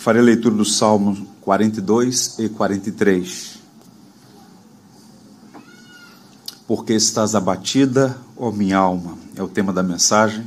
[0.00, 3.58] Farei a leitura do Salmo 42 e 43.
[6.66, 10.42] Porque estás abatida, ó minha alma, é o tema da mensagem.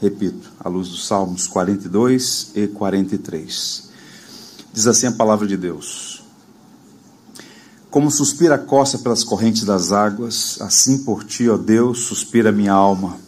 [0.00, 3.90] Repito, à luz dos Salmos 42 e 43.
[4.72, 6.24] Diz assim a palavra de Deus:
[7.90, 12.72] Como suspira a costa pelas correntes das águas, assim por ti, ó Deus, suspira minha
[12.72, 13.18] alma.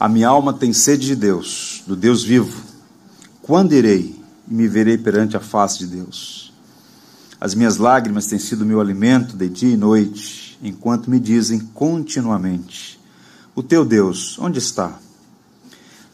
[0.00, 2.60] A minha alma tem sede de Deus, do Deus vivo.
[3.40, 4.15] Quando irei
[4.48, 6.52] e me verei perante a face de Deus?
[7.40, 12.98] As minhas lágrimas têm sido meu alimento de dia e noite, enquanto me dizem continuamente:
[13.54, 14.98] O teu Deus, onde está?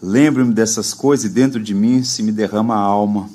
[0.02, 3.30] Lembro-me dessas coisas e dentro de mim se me derrama a alma,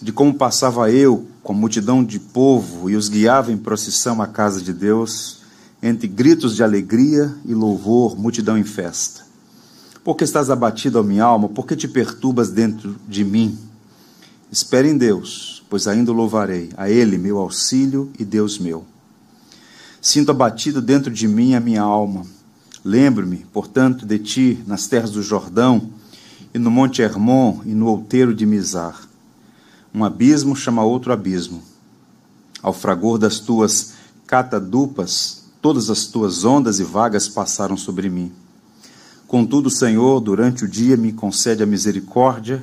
[0.00, 4.28] de como passava eu com a multidão de povo e os guiava em procissão à
[4.28, 5.38] casa de Deus,
[5.82, 9.22] entre gritos de alegria e louvor, multidão em festa.
[10.04, 11.48] Porque estás abatido, a minha alma?
[11.48, 13.58] Porque te perturbas dentro de mim?
[14.52, 18.84] Espere em Deus, pois ainda o louvarei, a Ele, meu auxílio e Deus meu.
[19.98, 22.26] Sinto abatido dentro de mim a minha alma.
[22.84, 25.88] Lembro-me, portanto, de ti nas terras do Jordão,
[26.52, 29.08] e no monte Hermon, e no outeiro de Mizar.
[29.94, 31.62] Um abismo chama outro abismo.
[32.62, 33.94] Ao fragor das tuas
[34.26, 38.30] catadupas, todas as tuas ondas e vagas passaram sobre mim.
[39.26, 42.62] Contudo, Senhor, durante o dia me concede a misericórdia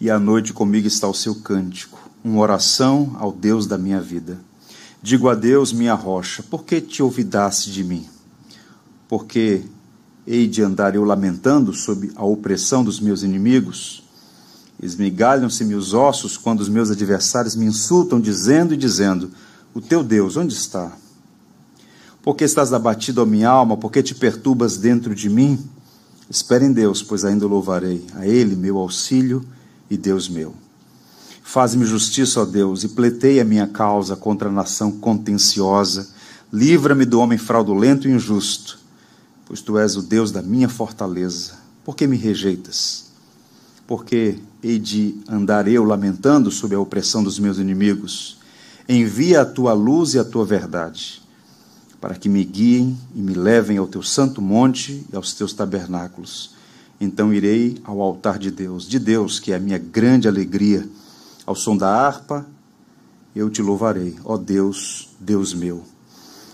[0.00, 4.38] e à noite comigo está o seu cântico, uma oração ao Deus da minha vida.
[5.02, 8.06] Digo a Deus, minha rocha, por que te olvidaste de mim?
[9.06, 9.62] Porque
[10.26, 14.02] hei de andar eu lamentando sob a opressão dos meus inimigos?
[14.82, 19.30] Esmigalham-se-me os ossos quando os meus adversários me insultam, dizendo e dizendo:
[19.74, 20.92] O teu Deus, onde está?
[22.22, 23.76] Porque estás abatido, a minha alma?
[23.76, 25.58] Porque te perturbas dentro de mim?
[26.30, 28.06] Espere em Deus, pois ainda louvarei.
[28.14, 29.44] A Ele, meu auxílio
[29.90, 30.54] e Deus meu.
[31.42, 36.08] Faz-me justiça, ó Deus, e pleiteia minha causa contra a nação contenciosa.
[36.52, 38.78] Livra-me do homem fraudulento e injusto,
[39.46, 41.54] pois tu és o Deus da minha fortaleza.
[41.84, 43.10] Por que me rejeitas?
[43.84, 48.38] Porque hei de andar eu lamentando sob a opressão dos meus inimigos.
[48.88, 51.20] Envia a tua luz e a tua verdade,
[52.00, 56.59] para que me guiem e me levem ao teu santo monte e aos teus tabernáculos
[57.00, 60.86] então irei ao altar de Deus, de Deus, que é a minha grande alegria.
[61.46, 62.46] Ao som da harpa,
[63.34, 65.82] eu te louvarei, ó Deus, Deus meu.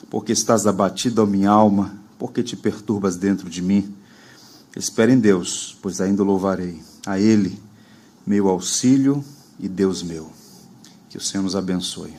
[0.08, 3.92] Porque estás abatido, ó minha alma, porque te perturbas dentro de mim.
[4.76, 6.80] Espere em Deus, pois ainda louvarei.
[7.04, 7.60] A Ele,
[8.24, 9.24] meu auxílio
[9.58, 10.30] e Deus meu.
[11.10, 12.14] Que o Senhor nos abençoe.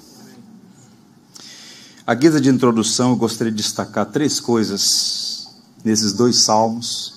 [2.06, 5.48] A guisa de introdução, eu gostaria de destacar três coisas
[5.84, 7.17] nesses dois salmos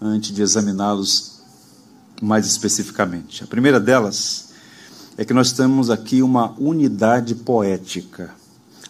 [0.00, 1.40] antes de examiná-los
[2.22, 3.44] mais especificamente.
[3.44, 4.50] A primeira delas
[5.16, 8.30] é que nós temos aqui uma unidade poética.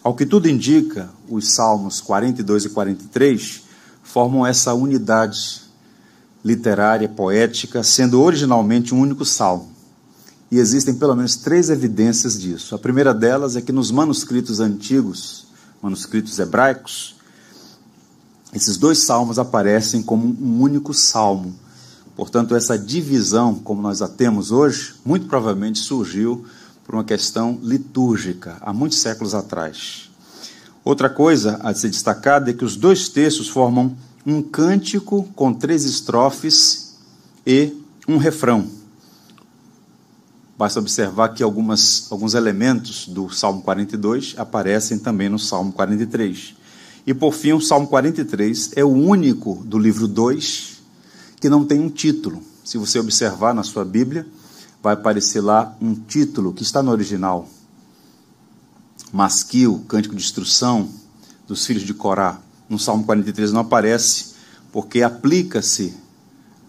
[0.03, 3.63] Ao que tudo indica, os Salmos 42 e 43
[4.01, 5.61] formam essa unidade
[6.43, 9.71] literária, poética, sendo originalmente um único salmo.
[10.49, 12.75] E existem pelo menos três evidências disso.
[12.75, 15.47] A primeira delas é que nos manuscritos antigos,
[15.81, 17.15] manuscritos hebraicos,
[18.53, 21.55] esses dois salmos aparecem como um único salmo.
[22.15, 26.45] Portanto, essa divisão, como nós a temos hoje, muito provavelmente surgiu
[26.83, 30.09] por uma questão litúrgica, há muitos séculos atrás.
[30.83, 33.95] Outra coisa a ser destacada é que os dois textos formam
[34.25, 36.95] um cântico com três estrofes
[37.45, 37.73] e
[38.07, 38.67] um refrão.
[40.57, 46.55] Basta observar que algumas, alguns elementos do Salmo 42 aparecem também no Salmo 43.
[47.05, 50.81] E por fim, o Salmo 43 é o único do livro 2
[51.39, 52.43] que não tem um título.
[52.63, 54.27] Se você observar na sua Bíblia,
[54.81, 57.49] vai aparecer lá um título que está no original.
[59.11, 60.87] Masquil, Cântico de Instrução
[61.47, 62.39] dos Filhos de Corá.
[62.69, 64.35] No Salmo 43 não aparece,
[64.71, 65.93] porque aplica-se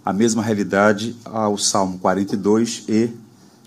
[0.05, 3.11] a mesma realidade ao Salmo 42 e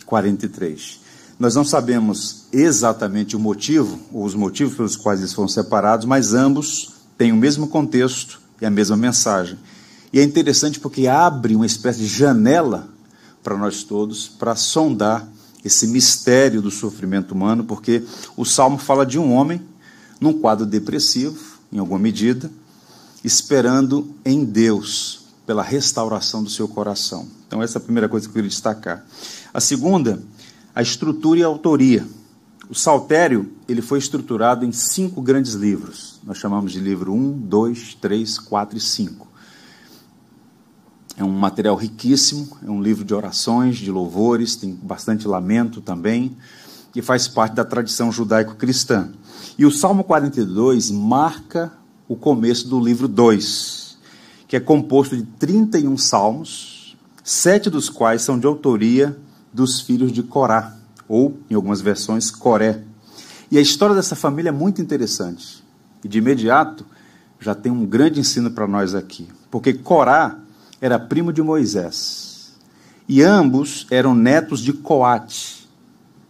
[0.06, 1.05] 43.
[1.38, 6.34] Nós não sabemos exatamente o motivo, ou os motivos pelos quais eles foram separados, mas
[6.34, 9.58] ambos têm o mesmo contexto e a mesma mensagem.
[10.14, 12.88] E é interessante porque abre uma espécie de janela
[13.44, 15.28] para nós todos, para sondar
[15.64, 18.04] esse mistério do sofrimento humano, porque
[18.38, 19.62] o salmo fala de um homem
[20.22, 21.38] num quadro depressivo,
[21.72, 22.50] em alguma medida,
[23.24, 27.28] esperando em Deus pela restauração do seu coração.
[27.48, 29.06] Então, essa é a primeira coisa que eu queria destacar.
[29.54, 30.22] A segunda
[30.76, 32.06] a estrutura e a autoria.
[32.70, 36.20] O Saltério ele foi estruturado em cinco grandes livros.
[36.22, 39.28] Nós chamamos de livro 1, 2, 3, 4 e 5.
[41.16, 46.36] É um material riquíssimo, é um livro de orações, de louvores, tem bastante lamento também,
[46.94, 49.12] e faz parte da tradição judaico-cristã.
[49.58, 51.72] E o Salmo 42 marca
[52.06, 53.98] o começo do livro 2,
[54.46, 59.18] que é composto de 31 salmos, sete dos quais são de autoria
[59.56, 60.76] dos filhos de Corá,
[61.08, 62.84] ou, em algumas versões, Coré.
[63.50, 65.64] E a história dessa família é muito interessante.
[66.04, 66.86] E de imediato
[67.40, 69.30] já tem um grande ensino para nós aqui.
[69.50, 70.38] Porque Corá
[70.82, 72.52] era primo de Moisés.
[73.08, 75.70] E ambos eram netos de Coate,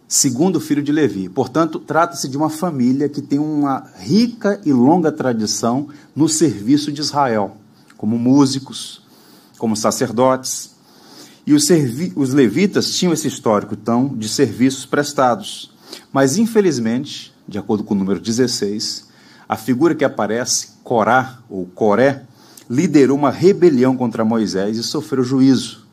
[0.06, 1.28] segundo filho de Levi.
[1.28, 7.00] Portanto, trata-se de uma família que tem uma rica e longa tradição no serviço de
[7.00, 7.56] Israel,
[7.96, 9.02] como músicos,
[9.58, 10.75] como sacerdotes.
[11.46, 11.68] E os,
[12.16, 15.72] os levitas tinham esse histórico, então, de serviços prestados.
[16.12, 19.06] Mas, infelizmente, de acordo com o número 16,
[19.48, 22.24] a figura que aparece, Corá ou Coré,
[22.68, 25.86] liderou uma rebelião contra Moisés e sofreu juízo.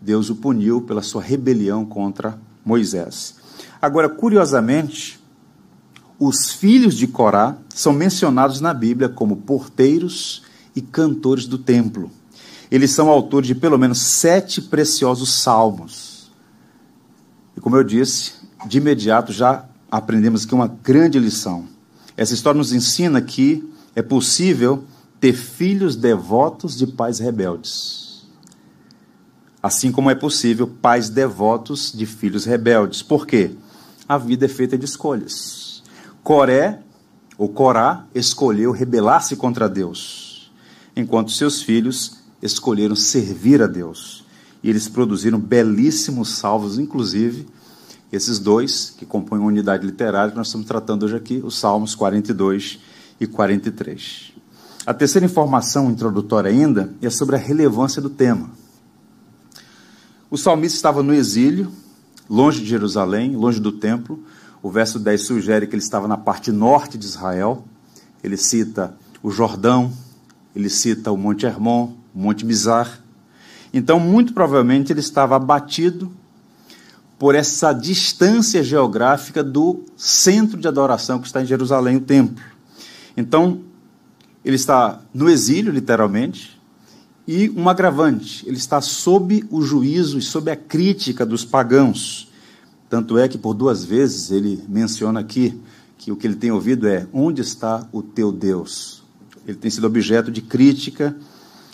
[0.00, 3.36] Deus o puniu pela sua rebelião contra Moisés.
[3.80, 5.20] Agora, curiosamente,
[6.18, 10.42] os filhos de Corá são mencionados na Bíblia como porteiros
[10.74, 12.10] e cantores do templo.
[12.70, 16.30] Eles são autores de pelo menos sete preciosos salmos.
[17.56, 18.34] E como eu disse,
[18.66, 21.66] de imediato já aprendemos aqui uma grande lição.
[22.16, 24.84] Essa história nos ensina que é possível
[25.18, 28.26] ter filhos devotos de pais rebeldes.
[29.62, 33.02] Assim como é possível pais devotos de filhos rebeldes.
[33.02, 33.50] Por quê?
[34.08, 35.82] A vida é feita de escolhas.
[36.22, 36.80] Coré,
[37.36, 40.52] ou Corá, escolheu rebelar-se contra Deus,
[40.94, 44.24] enquanto seus filhos escolheram servir a Deus.
[44.62, 47.46] E eles produziram belíssimos salvos, inclusive
[48.12, 51.94] esses dois, que compõem uma unidade literária que nós estamos tratando hoje aqui, os Salmos
[51.94, 52.80] 42
[53.20, 54.32] e 43.
[54.84, 58.50] A terceira informação introdutória ainda é sobre a relevância do tema.
[60.30, 61.70] O salmista estava no exílio,
[62.28, 64.22] longe de Jerusalém, longe do templo.
[64.62, 67.64] O verso 10 sugere que ele estava na parte norte de Israel.
[68.24, 69.92] Ele cita o Jordão,
[70.54, 73.00] ele cita o Monte Hermon, Monte Mizar.
[73.72, 76.10] Então, muito provavelmente, ele estava abatido
[77.18, 82.42] por essa distância geográfica do centro de adoração que está em Jerusalém, o templo.
[83.16, 83.60] Então,
[84.44, 86.58] ele está no exílio, literalmente,
[87.28, 92.28] e um agravante, ele está sob o juízo e sob a crítica dos pagãos.
[92.88, 95.60] Tanto é que por duas vezes ele menciona aqui
[95.96, 99.04] que o que ele tem ouvido é: Onde está o teu Deus?
[99.46, 101.16] Ele tem sido objeto de crítica,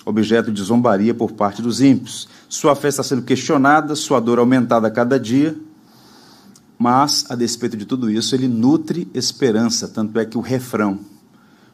[0.07, 2.29] objeto de zombaria por parte dos ímpios.
[2.49, 5.59] Sua fé está sendo questionada, sua dor aumentada a cada dia,
[6.79, 9.89] mas, a despeito de tudo isso, ele nutre esperança.
[9.89, 11.01] Tanto é que o refrão,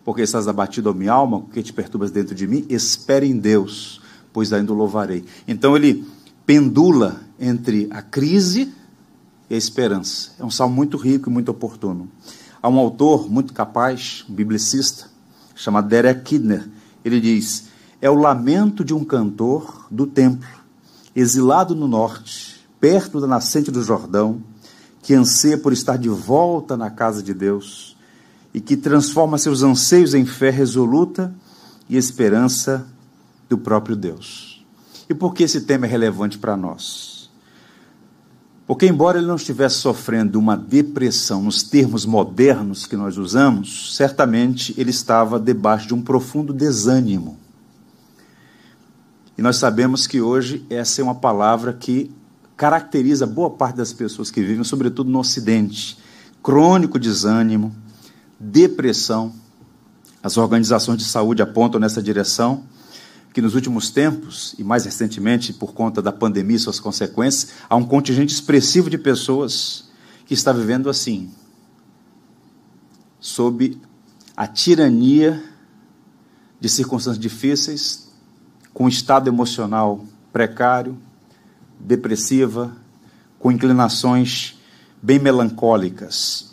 [0.05, 4.00] porque estás abatido a minha alma, que te perturbas dentro de mim, espere em Deus,
[4.32, 5.25] pois ainda o louvarei.
[5.46, 6.06] Então ele
[6.46, 8.73] pendula entre a crise
[9.50, 10.31] e a esperança.
[10.38, 12.08] É um salmo muito rico e muito oportuno.
[12.62, 15.11] Há um autor muito capaz, um biblicista,
[15.55, 16.67] chamado Derek Kidner.
[17.05, 17.72] Ele diz:
[18.02, 20.49] É o lamento de um cantor do templo
[21.14, 24.43] exilado no norte, perto da nascente do Jordão,
[25.00, 27.96] que anseia por estar de volta na casa de Deus
[28.52, 31.32] e que transforma seus anseios em fé resoluta
[31.88, 32.85] e esperança
[33.49, 34.66] do próprio Deus.
[35.09, 37.30] E por que esse tema é relevante para nós?
[38.66, 44.75] Porque, embora ele não estivesse sofrendo uma depressão nos termos modernos que nós usamos, certamente
[44.76, 47.38] ele estava debaixo de um profundo desânimo.
[49.37, 52.11] E nós sabemos que hoje essa é uma palavra que
[52.57, 55.99] caracteriza boa parte das pessoas que vivem, sobretudo no Ocidente.
[56.43, 57.75] Crônico desânimo,
[58.39, 59.33] depressão.
[60.23, 62.65] As organizações de saúde apontam nessa direção
[63.33, 67.75] que nos últimos tempos, e mais recentemente por conta da pandemia e suas consequências, há
[67.75, 69.91] um contingente expressivo de pessoas
[70.27, 71.31] que está vivendo assim,
[73.19, 73.81] sob
[74.37, 75.43] a tirania
[76.61, 78.12] de circunstâncias difíceis,
[78.73, 80.97] com estado emocional precário,
[81.79, 82.73] depressiva,
[83.38, 84.59] com inclinações
[85.02, 86.52] bem melancólicas.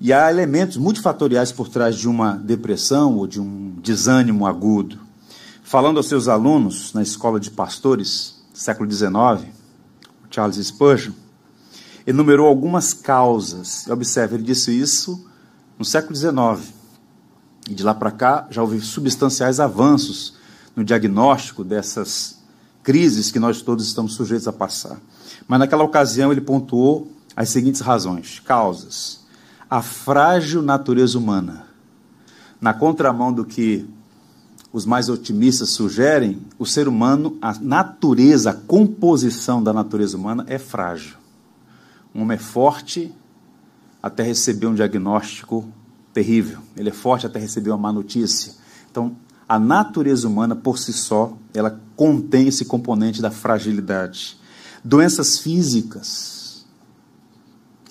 [0.00, 4.98] E há elementos multifatoriais por trás de uma depressão ou de um desânimo agudo.
[5.62, 9.52] Falando aos seus alunos na escola de pastores, século XIX,
[10.30, 11.12] Charles Spurgeon,
[12.06, 13.86] enumerou algumas causas.
[13.88, 15.26] Observe, ele disse isso
[15.78, 16.74] no século XIX.
[17.68, 20.39] E de lá para cá já houve substanciais avanços
[20.80, 22.38] no diagnóstico dessas
[22.82, 24.98] crises que nós todos estamos sujeitos a passar.
[25.46, 29.20] Mas naquela ocasião ele pontuou as seguintes razões, causas:
[29.68, 31.66] a frágil natureza humana,
[32.58, 33.86] na contramão do que
[34.72, 40.58] os mais otimistas sugerem, o ser humano, a natureza, a composição da natureza humana é
[40.58, 41.18] frágil.
[42.14, 43.14] Um homem é forte
[44.02, 45.70] até receber um diagnóstico
[46.14, 46.60] terrível.
[46.74, 48.54] Ele é forte até receber uma má notícia.
[48.90, 49.14] Então,
[49.50, 54.38] a natureza humana por si só, ela contém esse componente da fragilidade.
[54.84, 56.64] Doenças físicas,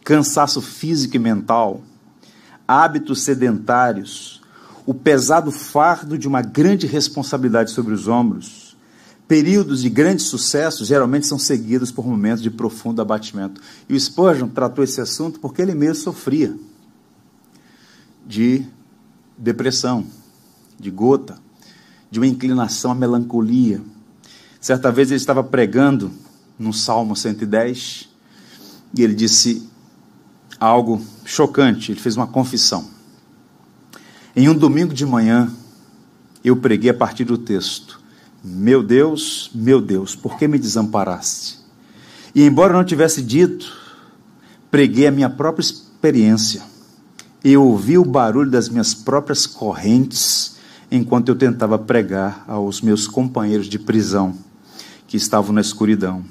[0.06, 1.82] cansaço físico e mental,
[2.66, 4.42] hábitos sedentários,
[4.86, 8.78] o pesado fardo de uma grande responsabilidade sobre os ombros,
[9.28, 13.60] períodos de grande sucesso geralmente são seguidos por momentos de profundo abatimento.
[13.90, 16.56] E o Spurgeon tratou esse assunto porque ele mesmo sofria
[18.26, 18.66] de
[19.38, 20.08] depressão,
[20.80, 21.49] de gota,
[22.12, 23.82] de uma inclinação à melancolia.
[24.60, 26.12] Certa vez ele estava pregando
[26.58, 28.10] no Salmo 110
[28.94, 29.68] e ele disse
[30.60, 31.92] algo chocante.
[31.92, 32.88] Ele fez uma confissão.
[34.36, 35.52] Em um domingo de manhã,
[36.44, 38.00] eu preguei a partir do texto:
[38.44, 41.60] Meu Deus, meu Deus, por que me desamparaste?
[42.34, 43.76] E embora eu não tivesse dito,
[44.70, 46.62] preguei a minha própria experiência.
[47.44, 50.59] Eu ouvi o barulho das minhas próprias correntes
[50.92, 54.36] enquanto eu tentava pregar aos meus companheiros de prisão
[55.08, 56.24] que estavam na escuridão.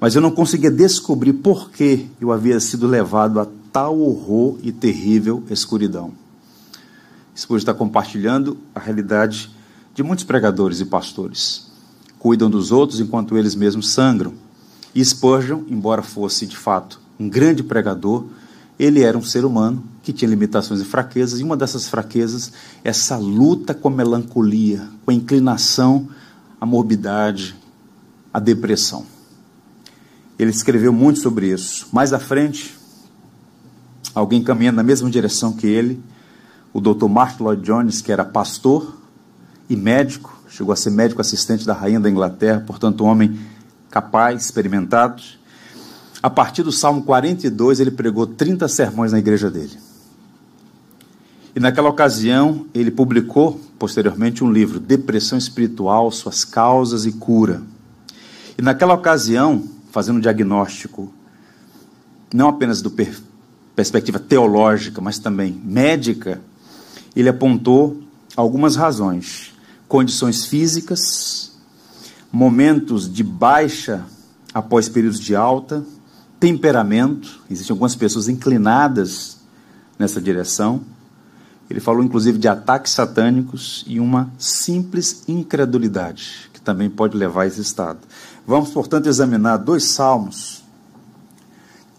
[0.00, 4.70] Mas eu não conseguia descobrir por que eu havia sido levado a tal horror e
[4.70, 6.12] terrível escuridão.
[7.36, 9.50] Spurgeon está compartilhando a realidade
[9.94, 11.70] de muitos pregadores e pastores.
[12.18, 14.34] Cuidam dos outros enquanto eles mesmos sangram.
[14.94, 18.26] E Spurgeon, embora fosse de fato um grande pregador,
[18.78, 22.50] ele era um ser humano que tinha limitações e fraquezas, e uma dessas fraquezas,
[22.82, 26.08] essa luta com a melancolia, com a inclinação
[26.58, 27.54] à morbidade,
[28.32, 29.04] à depressão.
[30.38, 31.88] Ele escreveu muito sobre isso.
[31.92, 32.74] Mais à frente,
[34.14, 36.02] alguém caminhando na mesma direção que ele,
[36.72, 37.06] o Dr.
[37.06, 38.96] Mark Lloyd Jones, que era pastor
[39.68, 43.38] e médico, chegou a ser médico assistente da rainha da Inglaterra, portanto, um homem
[43.90, 45.22] capaz, experimentado.
[46.22, 49.86] A partir do Salmo 42, ele pregou 30 sermões na igreja dele.
[51.58, 57.60] E naquela ocasião, ele publicou, posteriormente, um livro, Depressão Espiritual, Suas Causas e Cura.
[58.56, 61.12] E naquela ocasião, fazendo um diagnóstico,
[62.32, 63.20] não apenas do per
[63.74, 66.40] perspectiva teológica, mas também médica,
[67.16, 68.04] ele apontou
[68.36, 69.52] algumas razões:
[69.88, 71.58] condições físicas,
[72.30, 74.04] momentos de baixa
[74.54, 75.84] após períodos de alta,
[76.38, 79.38] temperamento, existem algumas pessoas inclinadas
[79.98, 80.96] nessa direção.
[81.70, 87.46] Ele falou inclusive de ataques satânicos e uma simples incredulidade, que também pode levar a
[87.46, 87.98] esse estado.
[88.46, 90.66] Vamos, portanto, examinar dois salmos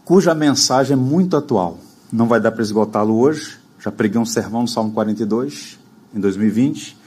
[0.10, 1.78] cuja mensagem é muito atual.
[2.12, 3.60] Não vai dar para esgotá-lo hoje.
[3.80, 5.78] Já preguei um sermão no Salmo 42,
[6.16, 6.98] em 2020.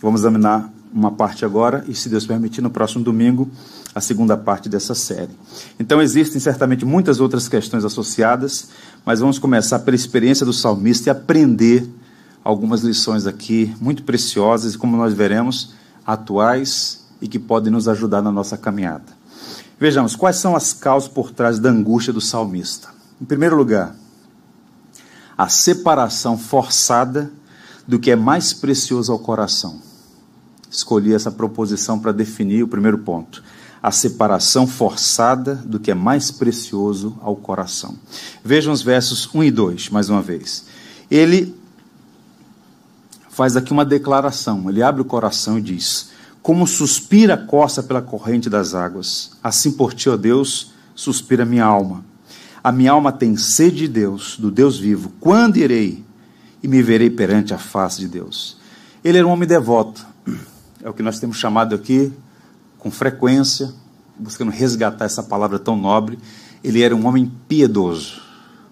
[0.00, 3.50] Vamos examinar uma parte agora e, se Deus permitir, no próximo domingo,
[3.94, 5.32] a segunda parte dessa série.
[5.78, 8.68] Então, existem certamente muitas outras questões associadas,
[9.04, 11.86] mas vamos começar pela experiência do salmista e aprender
[12.46, 15.74] algumas lições aqui muito preciosas e, como nós veremos,
[16.06, 19.16] atuais e que podem nos ajudar na nossa caminhada.
[19.80, 22.88] Vejamos, quais são as causas por trás da angústia do salmista?
[23.20, 23.96] Em primeiro lugar,
[25.36, 27.32] a separação forçada
[27.84, 29.80] do que é mais precioso ao coração.
[30.70, 33.42] Escolhi essa proposição para definir o primeiro ponto
[33.82, 37.94] a separação forçada do que é mais precioso ao coração.
[38.44, 40.64] Vejam os versos 1 e 2, mais uma vez.
[41.08, 41.54] Ele
[43.36, 46.08] faz aqui uma declaração, ele abre o coração e diz:
[46.40, 51.66] Como suspira a costa pela corrente das águas, assim por ti, ó Deus, suspira minha
[51.66, 52.02] alma.
[52.64, 55.12] A minha alma tem sede de Deus, do Deus vivo.
[55.20, 56.02] Quando irei
[56.62, 58.56] e me verei perante a face de Deus?
[59.04, 60.06] Ele era um homem devoto,
[60.82, 62.10] é o que nós temos chamado aqui
[62.78, 63.70] com frequência,
[64.18, 66.18] buscando resgatar essa palavra tão nobre.
[66.64, 68.18] Ele era um homem piedoso,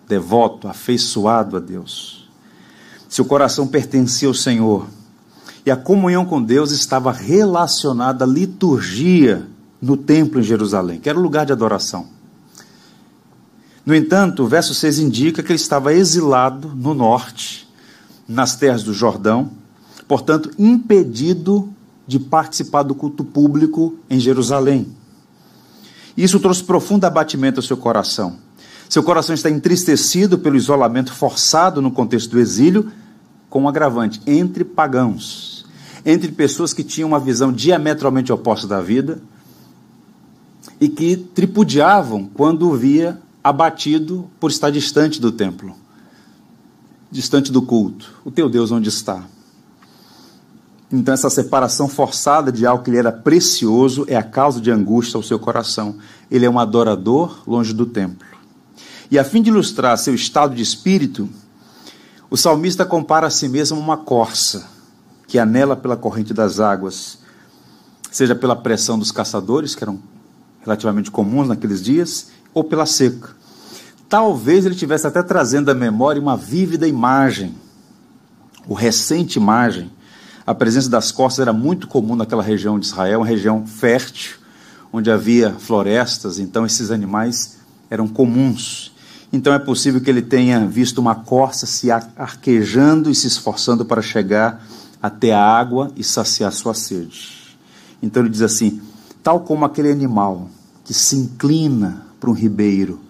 [0.09, 2.24] devoto, afeiçoado a Deus.
[3.15, 4.89] Seu coração pertencia ao Senhor.
[5.65, 9.47] E a comunhão com Deus estava relacionada à liturgia
[9.81, 12.09] no templo em Jerusalém, que era o lugar de adoração.
[13.87, 17.69] No entanto, o verso 6 indica que ele estava exilado no norte,
[18.27, 19.53] nas terras do Jordão,
[20.09, 21.73] portanto, impedido
[22.09, 24.89] de participar do culto público em Jerusalém.
[26.17, 28.39] Isso trouxe profundo abatimento ao seu coração.
[28.89, 32.91] Seu coração está entristecido pelo isolamento forçado no contexto do exílio,
[33.55, 35.65] com um agravante entre pagãos,
[36.05, 39.23] entre pessoas que tinham uma visão diametralmente oposta da vida
[40.81, 45.77] e que tripudiavam quando o via abatido por estar distante do templo,
[47.13, 48.21] distante do culto.
[48.25, 49.25] O teu Deus onde está?
[50.91, 55.17] Então, essa separação forçada de algo que lhe era precioso é a causa de angústia
[55.17, 55.95] ao seu coração.
[56.29, 58.27] Ele é um adorador longe do templo.
[59.13, 61.29] E a fim de ilustrar seu estado de espírito,
[62.35, 64.67] o salmista compara a si mesmo a uma corça
[65.29, 67.19] que anela pela corrente das águas,
[68.11, 70.01] seja pela pressão dos caçadores, que eram
[70.61, 73.29] relativamente comuns naqueles dias, ou pela seca.
[74.09, 77.55] Talvez ele tivesse até trazendo à memória uma vívida imagem,
[78.67, 79.89] o recente imagem.
[80.45, 84.39] A presença das costas era muito comum naquela região de Israel, uma região fértil,
[84.93, 88.93] onde havia florestas, então esses animais eram comuns.
[89.35, 94.01] Então é possível que ele tenha visto uma corça se arquejando e se esforçando para
[94.01, 94.65] chegar
[95.03, 97.59] até a água e saciar sua sede.
[98.01, 98.81] Então ele diz assim:
[99.25, 100.49] tal como aquele animal
[100.85, 103.01] que se inclina para um ribeiro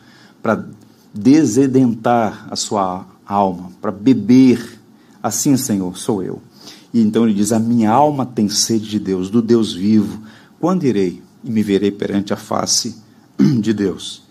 [0.42, 0.64] para
[1.12, 4.80] desedentar a sua alma, para beber,
[5.22, 6.40] assim, Senhor, sou eu.
[6.90, 10.22] E então ele diz: A minha alma tem sede de Deus, do Deus vivo.
[10.58, 12.96] Quando irei e me verei perante a face
[13.60, 14.23] de Deus?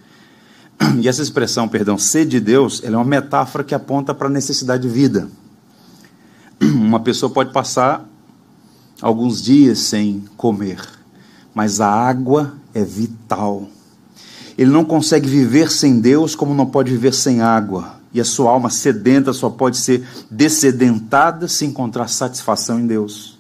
[1.02, 4.32] E essa expressão, perdão, sede de Deus, ela é uma metáfora que aponta para a
[4.32, 5.28] necessidade de vida.
[6.62, 8.08] Uma pessoa pode passar
[9.02, 10.80] alguns dias sem comer,
[11.54, 13.68] mas a água é vital.
[14.58, 17.96] Ele não consegue viver sem Deus como não pode viver sem água.
[18.14, 23.40] E a sua alma sedenta só pode ser dessedentada se encontrar satisfação em Deus.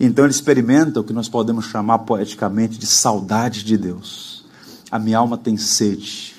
[0.00, 4.44] Então ele experimenta o que nós podemos chamar poeticamente de saudade de Deus.
[4.90, 6.34] A minha alma tem sede.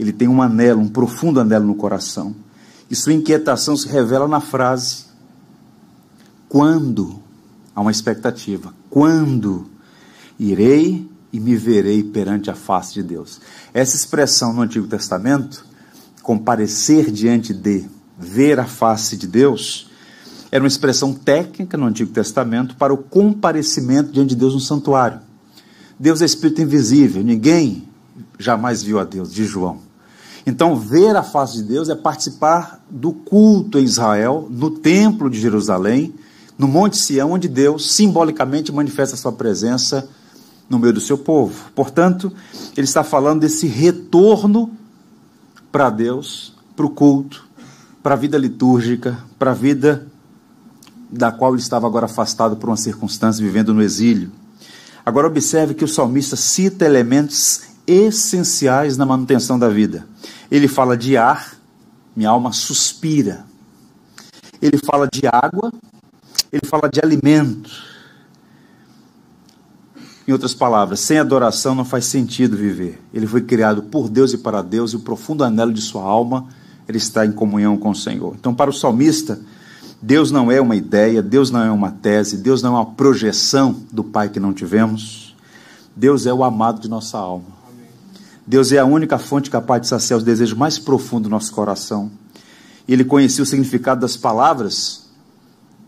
[0.00, 2.34] Ele tem um anelo, um profundo anelo no coração.
[2.90, 5.04] E sua inquietação se revela na frase:
[6.48, 7.20] Quando?
[7.76, 8.72] Há uma expectativa.
[8.88, 9.66] Quando
[10.38, 13.42] irei e me verei perante a face de Deus.
[13.74, 15.66] Essa expressão no Antigo Testamento,
[16.22, 17.84] comparecer diante de,
[18.18, 19.90] ver a face de Deus,
[20.50, 25.20] era uma expressão técnica no Antigo Testamento para o comparecimento diante de Deus no santuário.
[25.98, 27.86] Deus é espírito invisível, ninguém
[28.38, 29.89] jamais viu a Deus, de João.
[30.46, 35.40] Então, ver a face de Deus é participar do culto em Israel, no templo de
[35.40, 36.14] Jerusalém,
[36.58, 40.08] no Monte Sião, onde Deus simbolicamente manifesta a sua presença
[40.68, 41.70] no meio do seu povo.
[41.74, 42.32] Portanto,
[42.76, 44.70] ele está falando desse retorno
[45.72, 47.44] para Deus, para o culto,
[48.02, 50.06] para a vida litúrgica, para a vida
[51.10, 54.30] da qual ele estava agora afastado por uma circunstância, vivendo no exílio.
[55.04, 60.06] Agora, observe que o salmista cita elementos essenciais na manutenção da vida.
[60.50, 61.56] Ele fala de ar,
[62.14, 63.44] minha alma suspira.
[64.60, 65.72] Ele fala de água,
[66.52, 67.70] ele fala de alimento.
[70.26, 73.00] Em outras palavras, sem adoração não faz sentido viver.
[73.12, 76.46] Ele foi criado por Deus e para Deus, e o profundo anelo de sua alma
[76.90, 78.34] ele está em comunhão com o Senhor.
[78.38, 79.38] Então, para o salmista,
[80.02, 83.76] Deus não é uma ideia, Deus não é uma tese, Deus não é uma projeção
[83.92, 85.36] do Pai que não tivemos.
[85.94, 87.59] Deus é o amado de nossa alma.
[88.50, 92.10] Deus é a única fonte capaz de saciar os desejos mais profundos do nosso coração.
[92.88, 95.08] Ele conhecia o significado das palavras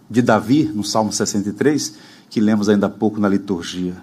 [0.08, 1.94] de Davi, no Salmo 63,
[2.30, 3.96] que lemos ainda há pouco na liturgia.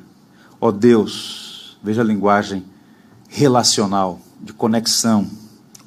[0.59, 2.65] Ó oh Deus, veja a linguagem
[3.29, 5.25] relacional, de conexão.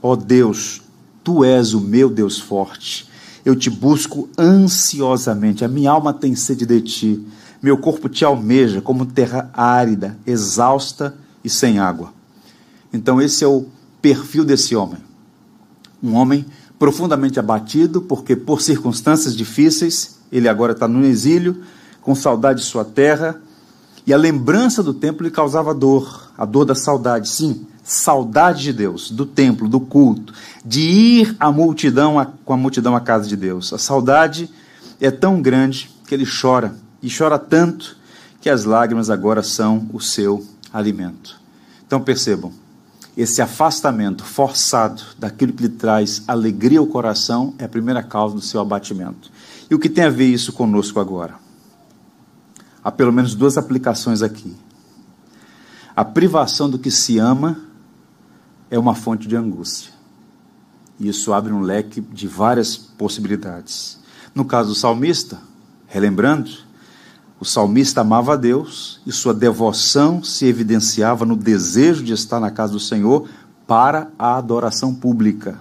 [0.01, 0.81] Ó oh Deus,
[1.23, 3.07] tu és o meu Deus forte.
[3.45, 5.63] Eu te busco ansiosamente.
[5.63, 7.27] A minha alma tem sede de ti.
[7.61, 12.22] Meu corpo te almeja como terra árida, exausta e sem água.
[12.92, 13.66] Então, esse é o
[14.00, 14.98] perfil desse homem.
[16.02, 16.44] Um homem
[16.78, 21.62] profundamente abatido, porque por circunstâncias difíceis, ele agora está no exílio,
[22.00, 23.40] com saudade de sua terra
[24.07, 28.72] e a lembrança do templo lhe causava dor, a dor da saudade, sim, saudade de
[28.72, 30.33] Deus, do templo, do culto,
[30.64, 33.72] de ir à multidão, a, com a multidão à casa de Deus.
[33.72, 34.50] A saudade
[35.00, 37.96] é tão grande que ele chora, e chora tanto
[38.40, 41.40] que as lágrimas agora são o seu alimento.
[41.87, 42.52] Então percebam,
[43.16, 48.40] esse afastamento forçado daquilo que lhe traz alegria ao coração é a primeira causa do
[48.40, 49.31] seu abatimento.
[49.70, 51.35] E o que tem a ver isso conosco agora?
[52.83, 54.57] Há pelo menos duas aplicações aqui.
[55.94, 57.61] A privação do que se ama
[58.70, 59.92] é uma fonte de angústia.
[60.98, 64.01] E isso abre um leque de várias possibilidades.
[64.35, 65.38] No caso do salmista,
[65.87, 66.51] relembrando,
[67.42, 72.52] o salmista amava a Deus e sua devoção se evidenciava no desejo de estar na
[72.52, 73.28] casa do Senhor
[73.66, 75.59] para a adoração pública.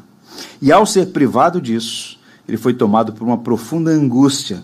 [0.62, 4.62] E ao ser privado disso, ele foi tomado por uma profunda angústia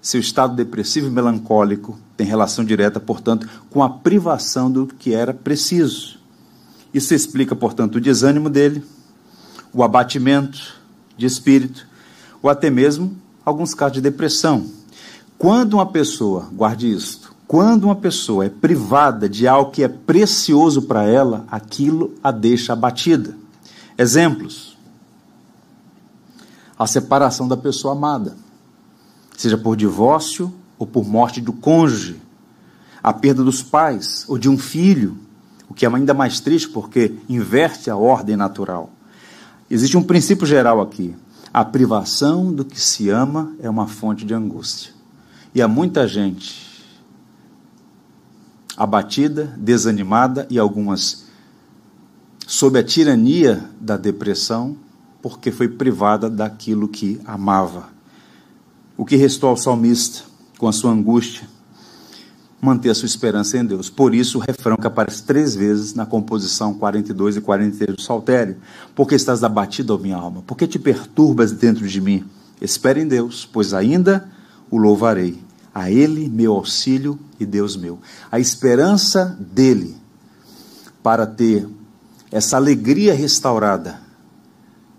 [0.00, 5.34] seu estado depressivo e melancólico tem relação direta, portanto, com a privação do que era
[5.34, 6.20] preciso.
[6.94, 8.84] Isso explica, portanto, o desânimo dele,
[9.72, 10.80] o abatimento
[11.16, 11.88] de espírito,
[12.40, 14.64] ou até mesmo alguns casos de depressão.
[15.42, 20.82] Quando uma pessoa, guarde isto, quando uma pessoa é privada de algo que é precioso
[20.82, 23.36] para ela, aquilo a deixa abatida.
[23.98, 24.78] Exemplos:
[26.78, 28.36] a separação da pessoa amada,
[29.36, 32.22] seja por divórcio ou por morte do cônjuge,
[33.02, 35.18] a perda dos pais ou de um filho,
[35.68, 38.90] o que é ainda mais triste porque inverte a ordem natural.
[39.68, 41.16] Existe um princípio geral aqui:
[41.52, 45.01] a privação do que se ama é uma fonte de angústia.
[45.54, 46.72] E há muita gente
[48.76, 51.26] abatida, desanimada e algumas
[52.46, 54.76] sob a tirania da depressão,
[55.20, 57.88] porque foi privada daquilo que amava.
[58.96, 60.22] O que restou ao salmista,
[60.58, 61.48] com a sua angústia,
[62.60, 63.90] manter a sua esperança em Deus.
[63.90, 68.56] Por isso, o refrão que aparece três vezes na composição 42 e 43 do Saltério.
[68.94, 70.42] Porque estás abatido, ó minha alma?
[70.46, 72.24] Porque te perturbas dentro de mim?
[72.60, 74.30] Espere em Deus, pois ainda
[74.72, 75.38] o louvarei.
[75.74, 77.98] A Ele, meu auxílio e Deus meu.
[78.30, 79.96] A esperança dele
[81.02, 81.68] para ter
[82.30, 84.00] essa alegria restaurada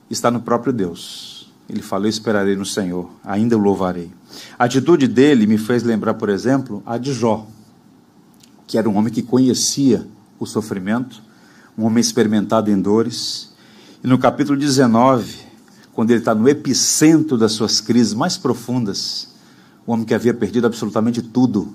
[0.09, 1.51] está no próprio Deus.
[1.67, 4.11] Ele falou: esperarei no Senhor, ainda o louvarei.
[4.57, 7.47] A atitude dele me fez lembrar, por exemplo, a de Jó,
[8.67, 10.07] que era um homem que conhecia
[10.39, 11.21] o sofrimento,
[11.77, 13.53] um homem experimentado em dores.
[14.03, 15.37] E no capítulo 19,
[15.93, 19.32] quando ele está no epicentro das suas crises mais profundas,
[19.85, 21.73] o homem que havia perdido absolutamente tudo,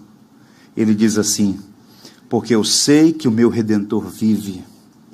[0.77, 1.59] ele diz assim:
[2.29, 4.65] Porque eu sei que o meu redentor vive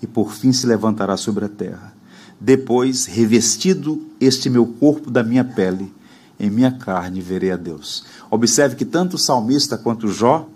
[0.03, 1.95] e por fim se levantará sobre a terra.
[2.41, 5.93] Depois, revestido este meu corpo da minha pele,
[6.39, 8.05] em minha carne verei a Deus.
[8.31, 10.49] Observe que tanto o salmista quanto Jó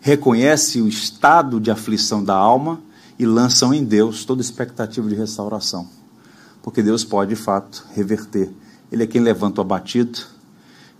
[0.00, 2.80] reconhecem o estado de aflição da alma
[3.18, 5.88] e lançam em Deus toda expectativa de restauração.
[6.62, 8.50] Porque Deus pode, de fato, reverter.
[8.92, 10.18] Ele é quem levanta o abatido,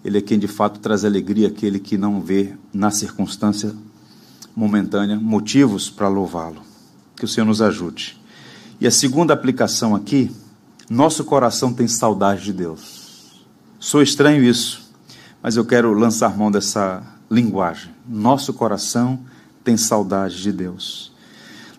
[0.08, 3.74] ele é quem de fato traz alegria àquele que não vê na circunstância
[4.56, 6.62] momentânea motivos para louvá-lo.
[7.14, 8.18] Que o Senhor nos ajude.
[8.80, 10.34] E a segunda aplicação aqui,
[10.88, 13.44] nosso coração tem saudade de Deus.
[13.78, 14.90] Sou estranho isso,
[15.42, 17.90] mas eu quero lançar mão dessa linguagem.
[18.08, 19.20] Nosso coração
[19.62, 21.12] tem saudade de Deus.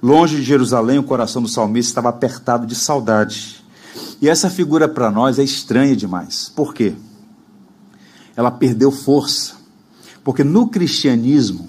[0.04, 3.66] Longe de Jerusalém, o coração do salmista estava apertado de saudade.
[4.22, 6.52] E essa figura para nós é estranha demais.
[6.56, 6.94] Por quê?
[8.40, 9.56] Ela perdeu força.
[10.24, 11.68] Porque no cristianismo,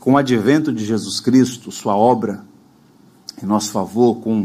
[0.00, 2.42] com o advento de Jesus Cristo, sua obra
[3.40, 4.44] em nosso favor, com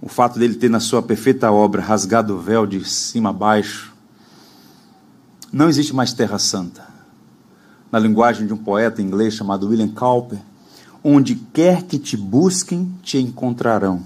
[0.00, 3.92] o fato dele ter na sua perfeita obra rasgado o véu de cima a baixo,
[5.52, 6.88] não existe mais terra santa.
[7.90, 10.38] Na linguagem de um poeta inglês chamado William Cowper,
[11.04, 14.02] onde quer que te busquem, te encontrarão,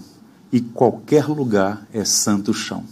[0.50, 2.82] e qualquer lugar é santo chão.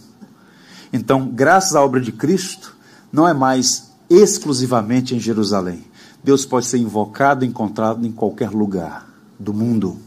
[0.93, 2.74] Então, graças à obra de Cristo,
[3.15, 5.85] não é mais exclusivamente em Jerusalém.
[6.21, 9.07] Deus pode ser invocado encontrado em qualquer lugar
[9.39, 9.97] do mundo.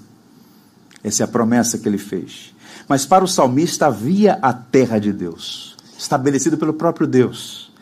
[1.03, 2.55] Essa é a promessa que ele fez.
[2.87, 7.73] Mas para o salmista havia a terra de Deus, estabelecida pelo próprio Deus.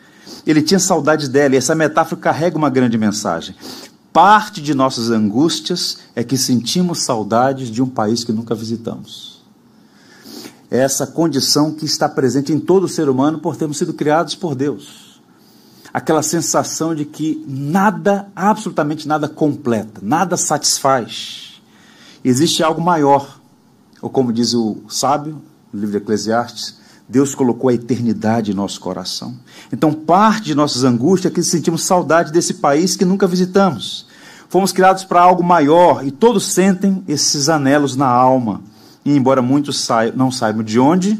[0.45, 3.53] Ele tinha saudade dela, e essa metáfora carrega uma grande mensagem.
[4.13, 9.41] Parte de nossas angústias é que sentimos saudades de um país que nunca visitamos.
[10.71, 14.55] É essa condição que está presente em todo ser humano por termos sido criados por
[14.55, 15.06] Deus
[15.93, 21.61] aquela sensação de que nada, absolutamente nada completa, nada satisfaz.
[22.23, 23.39] Existe algo maior.
[24.01, 26.77] Ou como diz o sábio, no livro de Eclesiastes,
[27.09, 29.33] Deus colocou a eternidade em nosso coração.
[29.71, 34.05] Então, parte de nossas angústias é que sentimos saudade desse país que nunca visitamos.
[34.49, 38.61] Fomos criados para algo maior e todos sentem esses anelos na alma.
[39.05, 41.17] E embora muitos não saibam de onde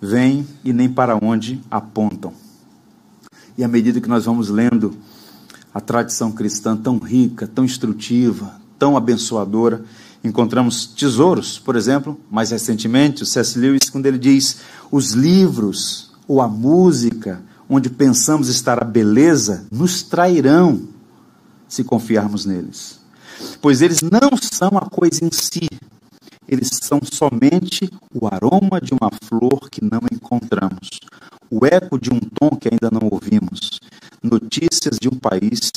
[0.00, 2.32] vêm e nem para onde apontam.
[3.56, 4.96] E à medida que nós vamos lendo
[5.74, 9.84] a tradição cristã tão rica, tão instrutiva, tão abençoadora,
[10.24, 13.58] encontramos tesouros, por exemplo, mais recentemente, o C.S.
[13.58, 14.58] Lewis, quando ele diz:
[14.90, 20.82] os livros ou a música onde pensamos estar a beleza nos trairão
[21.66, 23.00] se confiarmos neles.
[23.60, 25.68] Pois eles não são a coisa em si,
[26.52, 31.00] eles são somente o aroma de uma flor que não encontramos,
[31.50, 33.80] o eco de um tom que ainda não ouvimos,
[34.22, 35.70] notícias de um país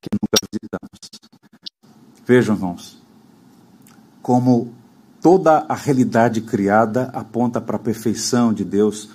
[0.00, 1.00] que nunca visitamos.
[2.24, 3.02] Vejam, irmãos,
[4.22, 4.72] como
[5.20, 9.08] toda a realidade criada aponta para a perfeição de Deus,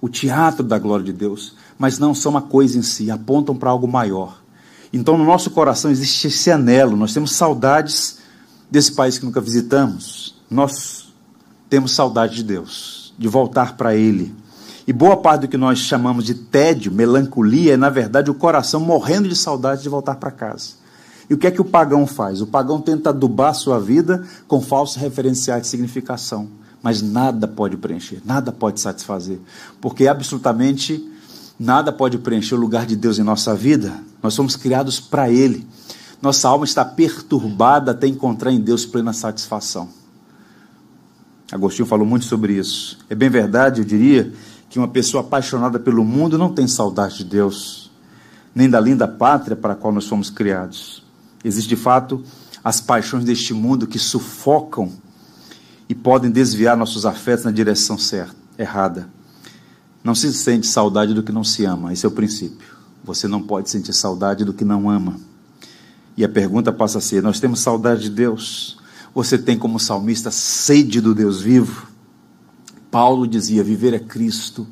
[0.00, 3.70] o teatro da glória de Deus, mas não são uma coisa em si, apontam para
[3.70, 4.40] algo maior.
[4.92, 8.18] Então, no nosso coração existe esse anelo, nós temos saudades
[8.70, 11.12] desse país que nunca visitamos, nós
[11.68, 14.34] temos saudade de Deus, de voltar para Ele,
[14.86, 18.80] E boa parte do que nós chamamos de tédio, melancolia, é na verdade o coração
[18.80, 20.70] morrendo de saudade de voltar para casa.
[21.30, 22.40] E o que é que o pagão faz?
[22.40, 26.48] O pagão tenta adubar a sua vida com falsos referenciais de significação.
[26.82, 29.38] Mas nada pode preencher, nada pode satisfazer.
[29.80, 31.08] Porque absolutamente
[31.58, 33.92] nada pode preencher o lugar de Deus em nossa vida.
[34.20, 35.64] Nós somos criados para Ele.
[36.20, 40.01] Nossa alma está perturbada até encontrar em Deus plena satisfação.
[41.52, 42.98] Agostinho falou muito sobre isso.
[43.10, 44.32] É bem verdade, eu diria,
[44.70, 47.90] que uma pessoa apaixonada pelo mundo não tem saudade de Deus,
[48.54, 51.04] nem da linda pátria para a qual nós fomos criados.
[51.44, 52.24] Existe de fato
[52.64, 54.90] as paixões deste mundo que sufocam
[55.88, 59.10] e podem desviar nossos afetos na direção certa, errada.
[60.02, 62.78] Não se sente saudade do que não se ama, esse é o princípio.
[63.04, 65.16] Você não pode sentir saudade do que não ama.
[66.16, 68.78] E a pergunta passa a ser: nós temos saudade de Deus?
[69.14, 71.88] Você tem como salmista sede do Deus vivo?
[72.90, 74.66] Paulo dizia: viver é Cristo,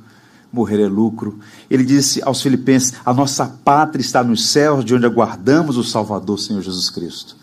[0.53, 1.39] morrer é lucro.
[1.69, 6.39] Ele disse aos Filipenses: a nossa pátria está nos céus, de onde aguardamos o Salvador,
[6.39, 7.37] Senhor Jesus Cristo.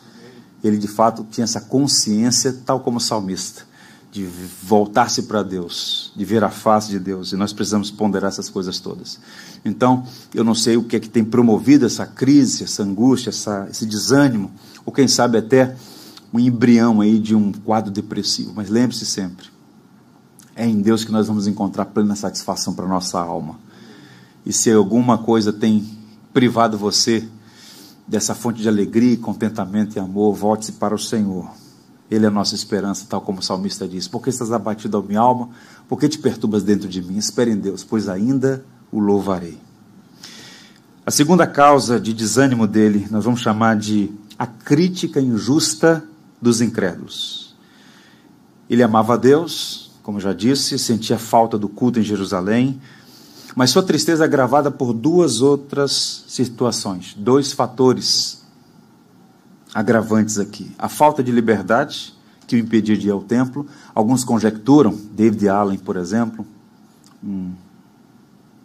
[0.64, 3.64] Ele de fato tinha essa consciência, tal como salmista,
[4.12, 4.28] de
[4.64, 8.80] voltar-se para Deus, de ver a face de Deus, e nós precisamos ponderar essas coisas
[8.80, 9.20] todas.
[9.64, 13.68] Então, eu não sei o que é que tem promovido essa crise, essa angústia, essa,
[13.70, 14.52] esse desânimo,
[14.84, 15.76] ou quem sabe até
[16.34, 19.48] um embrião aí de um quadro depressivo, mas lembre-se sempre,
[20.56, 23.60] é em Deus que nós vamos encontrar plena satisfação para nossa alma.
[24.46, 25.88] E se alguma coisa tem
[26.34, 27.28] privado você
[28.08, 31.50] dessa fonte de alegria, contentamento e amor, volte-se para o Senhor.
[32.10, 34.08] Ele é a nossa esperança, tal como o salmista diz.
[34.08, 35.50] Por que estás abatido a minha alma?
[35.88, 37.18] Por que te perturbas dentro de mim?
[37.18, 39.58] Espere em Deus, pois ainda o louvarei.
[41.06, 46.04] A segunda causa de desânimo dele, nós vamos chamar de a crítica injusta
[46.42, 47.56] dos incrédulos.
[48.70, 52.82] Ele amava a Deus, como já disse, sentia falta do culto em Jerusalém,
[53.56, 58.46] mas sua tristeza é agravada por duas outras situações, dois fatores
[59.74, 60.72] agravantes aqui.
[60.78, 62.14] A falta de liberdade,
[62.48, 63.68] que o impedia de ir ao templo.
[63.94, 66.48] Alguns conjecturam, David Allen, por exemplo,
[67.24, 67.52] um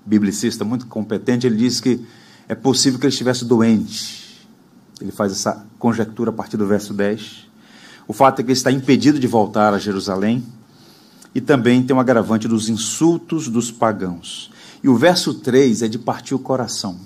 [0.07, 2.07] biblicista muito competente, ele diz que
[2.49, 4.47] é possível que ele estivesse doente.
[5.01, 7.49] Ele faz essa conjectura a partir do verso 10.
[8.07, 10.45] O fato é que ele está impedido de voltar a Jerusalém
[11.35, 14.51] e também tem um agravante dos insultos dos pagãos.
[14.83, 16.97] E o verso 3 é de partir o coração.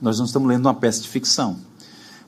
[0.00, 1.56] Nós não estamos lendo uma peça de ficção,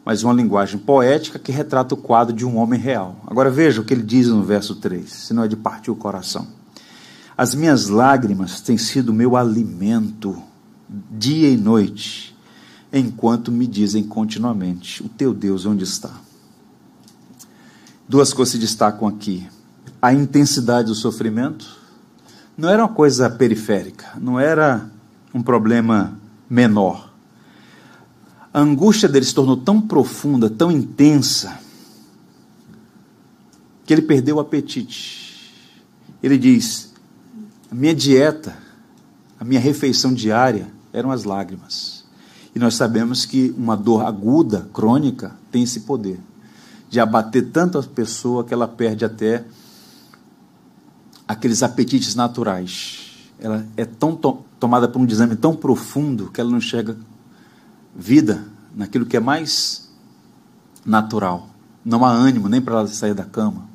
[0.05, 3.17] mas uma linguagem poética que retrata o quadro de um homem real.
[3.27, 6.47] Agora veja o que ele diz no verso 3, senão é de partir o coração.
[7.37, 10.41] As minhas lágrimas têm sido meu alimento
[11.11, 12.37] dia e noite,
[12.93, 16.13] enquanto me dizem continuamente: O teu Deus onde está?
[18.09, 19.49] Duas coisas se destacam aqui
[20.03, 21.81] a intensidade do sofrimento
[22.59, 24.91] não era uma coisa periférica, não era
[25.33, 26.19] um problema
[26.51, 27.15] menor.
[28.53, 31.57] A angústia dele se tornou tão profunda, tão intensa,
[33.87, 35.55] que ele perdeu o apetite.
[36.21, 36.93] Ele diz:
[37.71, 38.57] a minha dieta,
[39.39, 42.05] a minha refeição diária eram as lágrimas.
[42.55, 46.21] E nós sabemos que uma dor aguda, crônica, tem esse poder
[46.93, 49.43] de abater tanto a pessoa que ela perde até
[51.27, 53.31] aqueles apetites naturais.
[53.41, 56.95] Ela é tão to tomada por um desame tão profundo que ela não enxerga
[57.97, 58.45] vida
[58.77, 59.91] naquilo que é mais
[60.85, 61.49] natural.
[61.83, 63.67] Não há ânimo nem para ela sair da cama.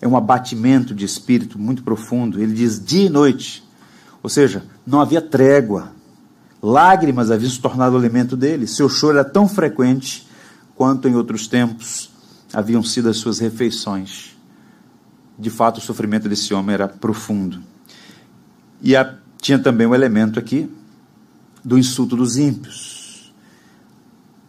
[0.00, 2.40] É um abatimento de espírito muito profundo.
[2.40, 3.62] Ele diz dia e noite.
[4.24, 5.92] Ou seja, não havia trégua.
[6.60, 8.66] Lágrimas haviam se tornado o alimento dele.
[8.66, 10.26] Seu choro era tão frequente
[10.74, 12.15] quanto em outros tempos
[12.56, 14.34] haviam sido as suas refeições.
[15.38, 17.62] De fato o sofrimento desse homem era profundo.
[18.80, 20.66] E a, tinha também um elemento aqui
[21.62, 23.30] do insulto dos ímpios.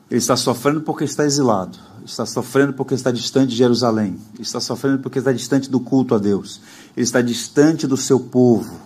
[0.09, 4.99] Ele está sofrendo porque está exilado, está sofrendo porque está distante de Jerusalém, está sofrendo
[4.99, 6.61] porque está distante do culto a Deus,
[6.95, 8.79] ele está distante do seu povo,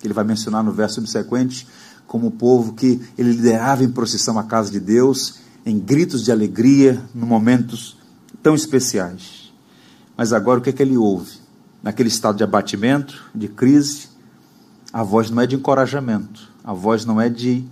[0.00, 1.68] que ele vai mencionar no verso subsequente,
[2.08, 6.32] como o povo que ele liderava em procissão à casa de Deus, em gritos de
[6.32, 8.02] alegria, em momentos
[8.44, 9.52] tão especiais.
[10.16, 11.42] Mas agora o que é que ele ouve?
[11.84, 14.08] naquele estado de abatimento, de crise,
[14.90, 17.62] a voz não é de encorajamento, a voz não é de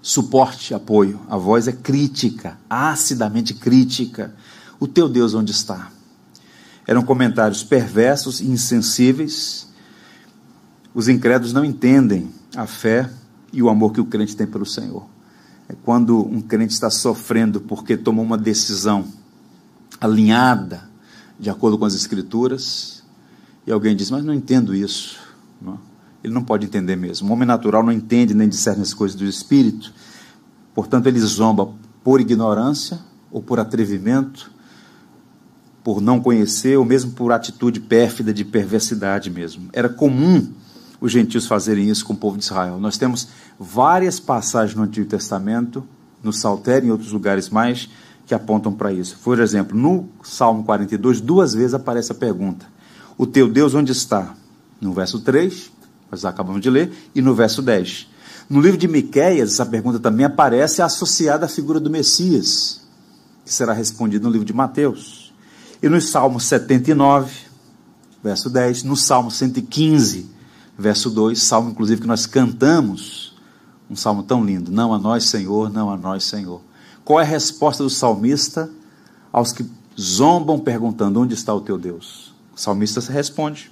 [0.00, 4.32] suporte, apoio, a voz é crítica, acidamente crítica.
[4.78, 5.90] O teu Deus onde está?
[6.86, 9.66] Eram comentários perversos e insensíveis.
[10.94, 13.10] Os incrédulos não entendem a fé
[13.52, 15.04] e o amor que o crente tem pelo Senhor.
[15.68, 19.04] É quando um crente está sofrendo porque tomou uma decisão
[20.04, 20.88] alinhada
[21.38, 23.02] de acordo com as Escrituras,
[23.66, 25.18] e alguém diz, mas não entendo isso.
[25.60, 25.78] Não?
[26.24, 27.28] ele não pode entender mesmo.
[27.28, 29.92] O homem natural não entende nem discerne as coisas do espírito.
[30.74, 31.68] Portanto, ele zomba
[32.02, 32.98] por ignorância
[33.30, 34.50] ou por atrevimento,
[35.82, 39.68] por não conhecer, ou mesmo por atitude pérfida de perversidade mesmo.
[39.70, 40.50] Era comum
[40.98, 42.80] os gentios fazerem isso com o povo de Israel.
[42.80, 45.86] Nós temos várias passagens no Antigo Testamento,
[46.22, 47.90] no Saltério e em outros lugares mais,
[48.26, 49.18] que apontam para isso.
[49.22, 52.66] Por exemplo, no Salmo 42, duas vezes aparece a pergunta:
[53.16, 54.34] O teu Deus onde está?
[54.80, 55.70] No verso 3,
[56.10, 58.08] nós acabamos de ler, e no verso 10.
[58.48, 62.82] No livro de Miquéias, essa pergunta também aparece associada à figura do Messias,
[63.44, 65.32] que será respondida no livro de Mateus.
[65.82, 67.32] E no Salmo 79,
[68.22, 70.30] verso 10, no Salmo 115,
[70.78, 73.34] verso 2, salmo inclusive que nós cantamos,
[73.88, 76.60] um salmo tão lindo, não a nós, Senhor, não a nós, Senhor.
[77.04, 78.70] Qual é a resposta do salmista
[79.32, 79.64] aos que
[79.98, 82.34] zombam perguntando: onde está o teu Deus?
[82.56, 83.70] O salmista responde,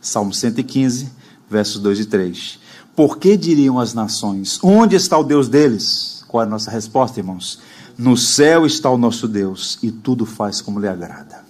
[0.00, 1.10] Salmo 115,
[1.48, 2.58] versos 2 e 3.
[2.94, 6.24] Por que diriam as nações: onde está o Deus deles?
[6.28, 7.60] Qual é a nossa resposta, irmãos?
[7.96, 11.44] No céu está o nosso Deus e tudo faz como lhe agrada.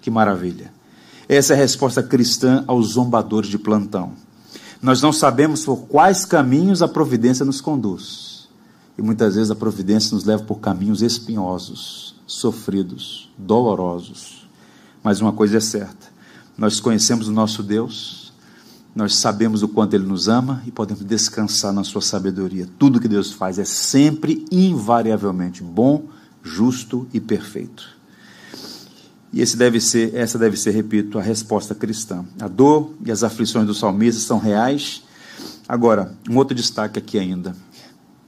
[0.00, 0.72] Que maravilha!
[1.28, 4.12] Essa é a resposta cristã aos zombadores de plantão.
[4.82, 8.33] Nós não sabemos por quais caminhos a providência nos conduz.
[8.96, 14.48] E muitas vezes a providência nos leva por caminhos espinhosos, sofridos, dolorosos.
[15.02, 16.06] Mas uma coisa é certa:
[16.56, 18.32] nós conhecemos o nosso Deus,
[18.94, 22.68] nós sabemos o quanto Ele nos ama e podemos descansar na Sua sabedoria.
[22.78, 26.04] Tudo que Deus faz é sempre, invariavelmente bom,
[26.42, 27.94] justo e perfeito.
[29.32, 32.24] E esse deve ser, essa deve ser, repito, a resposta cristã.
[32.40, 35.02] A dor e as aflições do salmista são reais.
[35.68, 37.56] Agora, um outro destaque aqui ainda.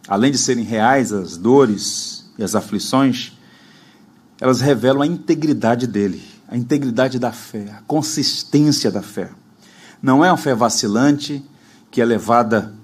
[0.09, 3.33] Além de serem reais as dores e as aflições,
[4.41, 9.31] elas revelam a integridade dele, a integridade da fé, a consistência da fé.
[10.03, 11.45] Não é uma fé vacilante
[11.91, 12.75] que é levada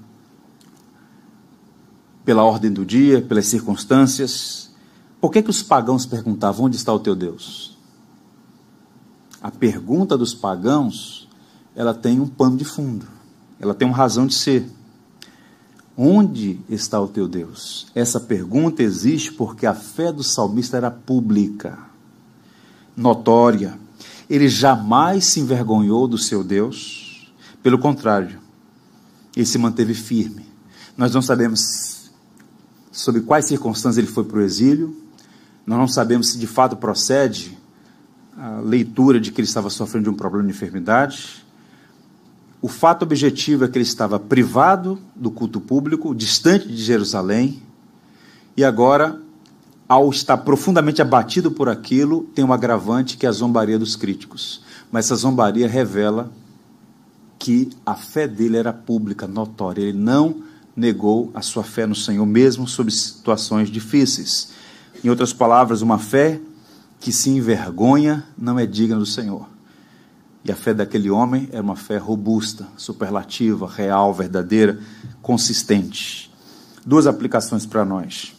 [2.24, 4.70] pela ordem do dia, pelas circunstâncias.
[5.20, 7.72] Por que, que os pagãos perguntavam: onde está o teu Deus?
[9.42, 11.28] a pergunta dos pagãos,
[11.74, 13.08] ela tem um pano de fundo,
[13.58, 14.70] ela tem uma razão de ser.
[15.96, 17.86] Onde está o teu Deus?
[17.94, 21.78] Essa pergunta existe porque a fé do salmista era pública,
[22.96, 23.78] notória.
[24.28, 28.40] Ele jamais se envergonhou do seu Deus, pelo contrário,
[29.36, 30.46] ele se manteve firme.
[30.96, 32.10] Nós não sabemos
[32.90, 34.96] sob quais circunstâncias ele foi para o exílio,
[35.66, 37.56] nós não sabemos se de fato procede
[38.36, 41.41] a leitura de que ele estava sofrendo de um problema de enfermidade.
[42.62, 47.60] O fato objetivo é que ele estava privado do culto público, distante de Jerusalém,
[48.56, 49.20] e agora,
[49.88, 54.62] ao estar profundamente abatido por aquilo, tem um agravante que é a zombaria dos críticos.
[54.92, 56.30] Mas essa zombaria revela
[57.36, 59.82] que a fé dele era pública, notória.
[59.82, 60.36] Ele não
[60.76, 64.50] negou a sua fé no Senhor, mesmo sob situações difíceis.
[65.02, 66.40] Em outras palavras, uma fé
[67.00, 69.51] que se envergonha não é digna do Senhor.
[70.44, 74.80] E a fé daquele homem era uma fé robusta, superlativa, real, verdadeira,
[75.20, 76.32] consistente.
[76.84, 78.34] Duas aplicações para nós.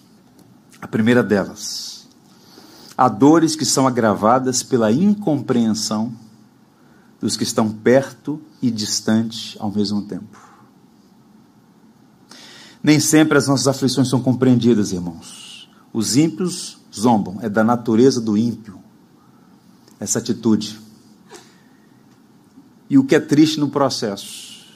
[0.81, 2.09] A primeira delas,
[2.97, 6.13] há dores que são agravadas pela incompreensão
[7.21, 10.37] dos que estão perto e distante ao mesmo tempo.
[12.83, 15.69] Nem sempre as nossas aflições são compreendidas, irmãos.
[15.93, 18.83] Os ímpios zombam, é da natureza do ímpio
[20.01, 20.82] essa atitude.
[22.93, 24.67] E o que é triste no processo,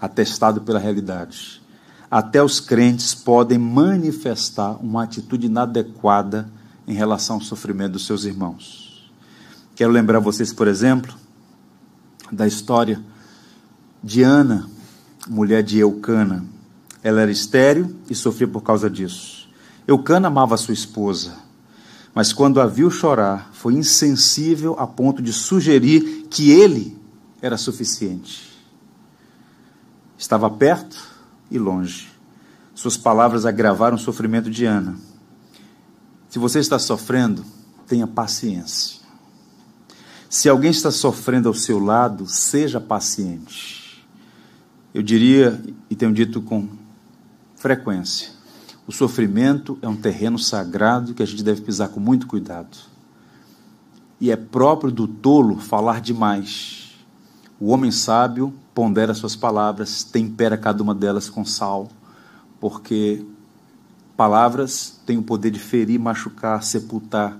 [0.00, 1.62] atestado pela realidade,
[2.10, 6.50] até os crentes podem manifestar uma atitude inadequada
[6.84, 9.08] em relação ao sofrimento dos seus irmãos.
[9.76, 11.14] Quero lembrar vocês, por exemplo,
[12.32, 13.00] da história
[14.02, 14.68] de Ana,
[15.28, 16.44] mulher de Eucana.
[17.04, 19.48] Ela era estéril e sofria por causa disso.
[19.86, 21.34] Eucana amava sua esposa,
[22.12, 27.00] mas quando a viu chorar, foi insensível a ponto de sugerir que ele
[27.42, 28.50] era suficiente.
[30.16, 30.96] Estava perto
[31.50, 32.08] e longe.
[32.74, 34.96] Suas palavras agravaram o sofrimento de Ana.
[36.30, 37.44] Se você está sofrendo,
[37.86, 39.02] tenha paciência.
[40.30, 44.06] Se alguém está sofrendo ao seu lado, seja paciente.
[44.94, 46.68] Eu diria, e tenho dito com
[47.56, 48.30] frequência,
[48.86, 52.76] o sofrimento é um terreno sagrado que a gente deve pisar com muito cuidado.
[54.20, 56.81] E é próprio do tolo falar demais.
[57.62, 61.88] O homem sábio pondera suas palavras, tempera cada uma delas com sal,
[62.60, 63.24] porque
[64.16, 67.38] palavras têm o poder de ferir, machucar, sepultar.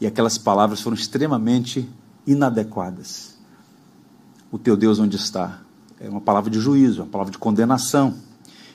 [0.00, 1.88] E aquelas palavras foram extremamente
[2.26, 3.38] inadequadas.
[4.50, 5.60] O teu Deus onde está?
[6.00, 8.16] é uma palavra de juízo, uma palavra de condenação.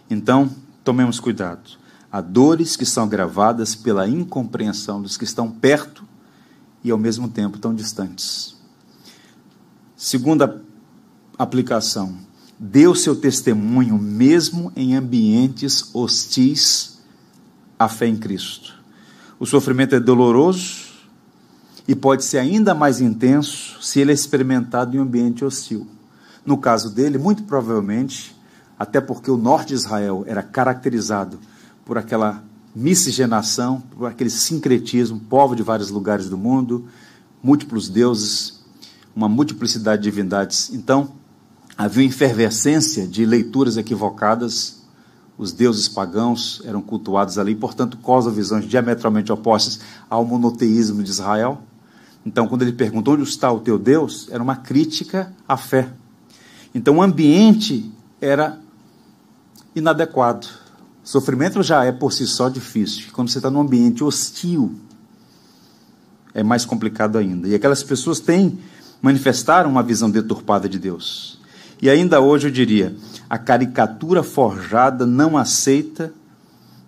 [0.10, 0.50] Então,
[0.82, 1.78] tomemos cuidado.
[2.10, 6.06] Há dores que são agravadas pela incompreensão dos que estão perto
[6.82, 8.56] e ao mesmo tempo tão distantes.
[9.98, 10.69] Segunda
[11.40, 12.18] aplicação:
[12.60, 17.00] dê o seu testemunho mesmo em ambientes hostis
[17.80, 18.76] à fé em Cristo.
[19.40, 20.90] O sofrimento é doloroso
[21.88, 25.88] e pode ser ainda mais intenso se ele é experimentado em um ambiente hostil.
[26.46, 28.36] No caso dele, muito provavelmente,
[28.78, 31.40] até porque o norte de Israel era caracterizado
[31.86, 32.44] por aquela
[32.76, 36.86] miscigenação, por aquele sincretismo, povo de vários lugares do mundo,
[37.42, 38.62] múltiplos deuses,
[39.16, 40.72] uma multiplicidade de divindades.
[40.74, 41.14] Então,
[41.80, 44.82] havia efervescência de leituras equivocadas,
[45.38, 51.62] os deuses pagãos eram cultuados ali, portanto, causa visões diametralmente opostas ao monoteísmo de Israel.
[52.26, 55.90] Então, quando ele perguntou onde está o teu Deus, era uma crítica à fé.
[56.76, 58.60] Então, o ambiente era
[59.74, 60.48] inadequado.
[61.02, 63.06] Sofrimento já é por si só difícil.
[63.14, 64.76] Quando você está num ambiente hostil,
[66.34, 67.48] é mais complicado ainda.
[67.48, 68.60] E aquelas pessoas têm
[69.02, 71.39] manifestaram uma visão deturpada de Deus.
[71.82, 72.96] E ainda hoje eu diria,
[73.30, 76.14] a caricatura forjada não aceita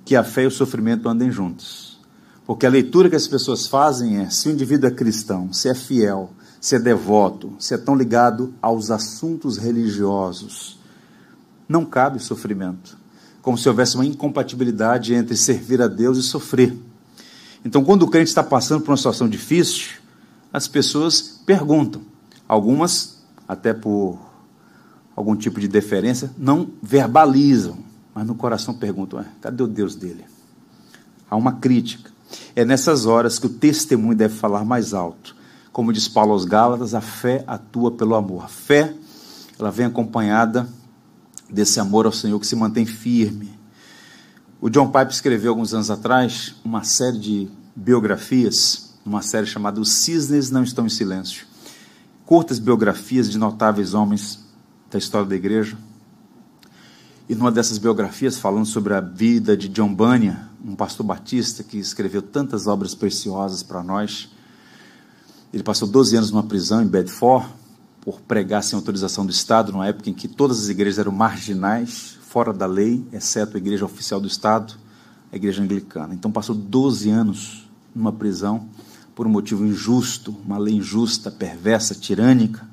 [0.03, 1.99] que a fé e o sofrimento andem juntos.
[2.45, 5.75] Porque a leitura que as pessoas fazem é: se o indivíduo é cristão, se é
[5.75, 10.77] fiel, se é devoto, se é tão ligado aos assuntos religiosos,
[11.69, 13.01] não cabe sofrimento
[13.41, 16.77] como se houvesse uma incompatibilidade entre servir a Deus e sofrer.
[17.65, 19.93] Então, quando o crente está passando por uma situação difícil,
[20.53, 22.01] as pessoas perguntam.
[22.47, 24.19] Algumas, até por
[25.22, 27.78] algum tipo de deferência, não verbalizam,
[28.13, 30.26] mas no coração perguntam: cadê o Deus dele?
[31.30, 32.11] Há uma crítica.
[32.55, 35.36] É nessas horas que o testemunho deve falar mais alto.
[35.72, 38.43] Como diz Paulo aos Gálatas, a fé atua pelo amor.
[38.43, 38.93] A fé,
[39.57, 40.67] ela vem acompanhada
[41.49, 43.57] desse amor ao Senhor que se mantém firme.
[44.59, 49.89] O John Pipe escreveu alguns anos atrás uma série de biografias, uma série chamada Os
[49.89, 51.45] Cisnes Não Estão em Silêncio.
[52.26, 54.39] Curtas biografias de notáveis homens
[54.91, 55.77] da história da igreja.
[57.27, 61.77] E numa dessas biografias, falando sobre a vida de John Bunyan, um pastor batista que
[61.77, 64.29] escreveu tantas obras preciosas para nós.
[65.53, 67.47] Ele passou 12 anos numa prisão em Bedford,
[68.01, 72.17] por pregar sem autorização do Estado, numa época em que todas as igrejas eram marginais,
[72.21, 74.73] fora da lei, exceto a igreja oficial do Estado,
[75.31, 76.13] a igreja anglicana.
[76.13, 78.67] Então passou 12 anos numa prisão
[79.13, 82.67] por um motivo injusto, uma lei injusta, perversa, tirânica.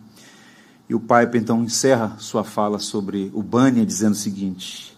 [0.89, 4.97] E o Pipe então encerra sua fala sobre o Bânia dizendo o seguinte: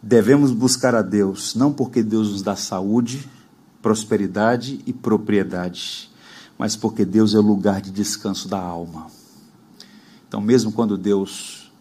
[0.00, 3.28] devemos buscar a Deus não porque Deus nos dá saúde,
[3.82, 6.10] prosperidade e propriedade,
[6.56, 9.08] mas porque Deus é o lugar de descanso da alma.
[10.28, 11.72] Então, mesmo quando Deus,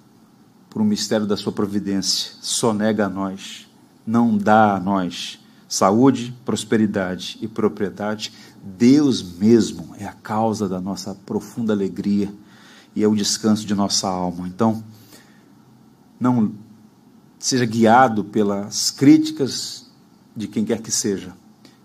[0.70, 3.68] por um mistério da sua providência, sonega a nós,
[4.06, 8.32] não dá a nós saúde, prosperidade e propriedade,
[8.64, 12.32] Deus mesmo é a causa da nossa profunda alegria
[12.96, 14.48] e é o descanso de nossa alma.
[14.48, 14.84] Então,
[16.20, 16.54] não
[17.40, 19.86] seja guiado pelas críticas
[20.36, 21.34] de quem quer que seja,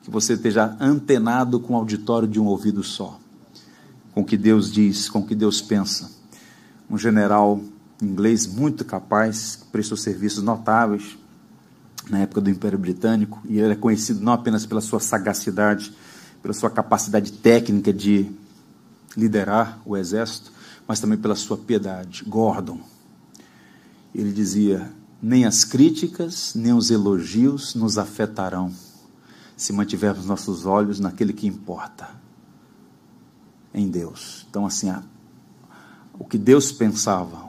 [0.02, 3.18] que você esteja antenado com o auditório de um ouvido só,
[4.14, 6.18] com o que Deus diz, com o que Deus pensa
[6.90, 7.60] um general
[8.02, 11.18] inglês muito capaz, que prestou serviços notáveis
[12.08, 15.92] na época do Império Britânico, e ele é conhecido não apenas pela sua sagacidade,
[16.40, 18.30] pela sua capacidade técnica de
[19.16, 20.50] liderar o exército,
[20.88, 22.24] mas também pela sua piedade.
[22.24, 22.80] Gordon.
[24.14, 24.90] Ele dizia:
[25.22, 28.72] nem as críticas, nem os elogios nos afetarão
[29.56, 32.08] se mantivermos nossos olhos naquele que importa,
[33.74, 34.46] em Deus.
[34.48, 35.02] Então, assim, a
[36.18, 37.46] o que Deus pensava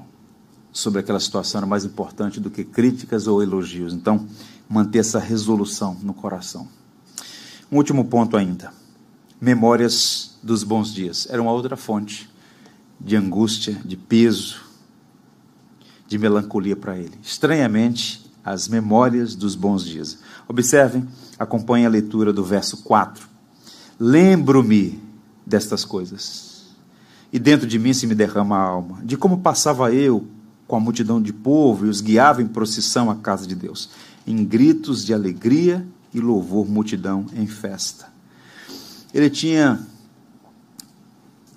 [0.72, 3.94] sobre aquela situação era mais importante do que críticas ou elogios.
[3.94, 4.28] Então,
[4.70, 6.68] manter essa resolução no coração.
[7.72, 8.72] Um último ponto ainda.
[9.42, 11.28] Memórias dos bons dias.
[11.30, 12.29] Era uma outra fonte
[13.00, 14.62] de angústia, de peso,
[16.08, 17.18] de melancolia para ele.
[17.22, 20.18] Estranhamente, as memórias dos bons dias.
[20.48, 23.28] Observem, acompanhem a leitura do verso 4.
[24.00, 25.02] Lembro-me
[25.46, 26.50] destas coisas
[27.32, 30.28] e dentro de mim se me derrama a alma, de como passava eu
[30.68, 33.90] com a multidão de povo e os guiava em procissão à casa de Deus,
[34.26, 38.08] em gritos de alegria e louvor, multidão em festa.
[39.14, 39.80] Ele tinha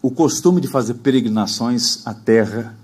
[0.02, 2.76] o costume de fazer peregrinações à terra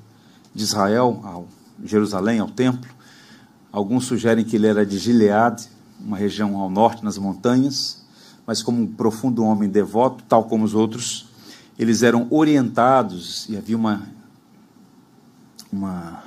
[0.55, 1.49] de Israel, ao
[1.85, 2.91] Jerusalém, ao templo.
[3.71, 5.69] Alguns sugerem que ele era de Gileade,
[6.01, 8.03] uma região ao norte nas montanhas,
[8.47, 11.27] mas como um profundo homem devoto, tal como os outros,
[11.79, 14.03] eles eram orientados e havia uma,
[15.71, 16.23] uma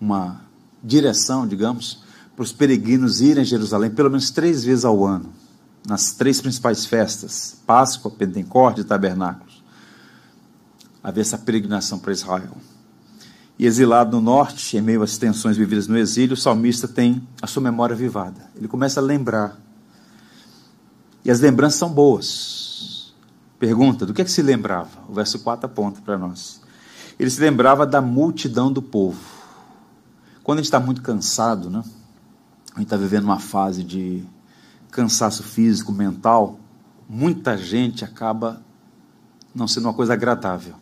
[0.00, 0.40] uma
[0.82, 2.02] direção, digamos,
[2.36, 5.32] para os peregrinos irem a Jerusalém pelo menos três vezes ao ano,
[5.86, 9.47] nas três principais festas: Páscoa, Pentecostes e Tabernáculos.
[11.02, 12.56] Havia essa peregrinação para Israel.
[13.58, 17.46] E exilado no norte, em meio às tensões vividas no exílio, o salmista tem a
[17.46, 18.50] sua memória vivada.
[18.54, 19.58] Ele começa a lembrar.
[21.24, 23.12] E as lembranças são boas.
[23.58, 24.90] Pergunta: do que é que se lembrava?
[25.08, 26.60] O verso 4 aponta para nós.
[27.18, 29.18] Ele se lembrava da multidão do povo.
[30.44, 31.82] Quando a gente está muito cansado, né?
[32.74, 34.24] a gente está vivendo uma fase de
[34.90, 36.60] cansaço físico, mental,
[37.08, 38.62] muita gente acaba
[39.52, 40.74] não sendo uma coisa agradável.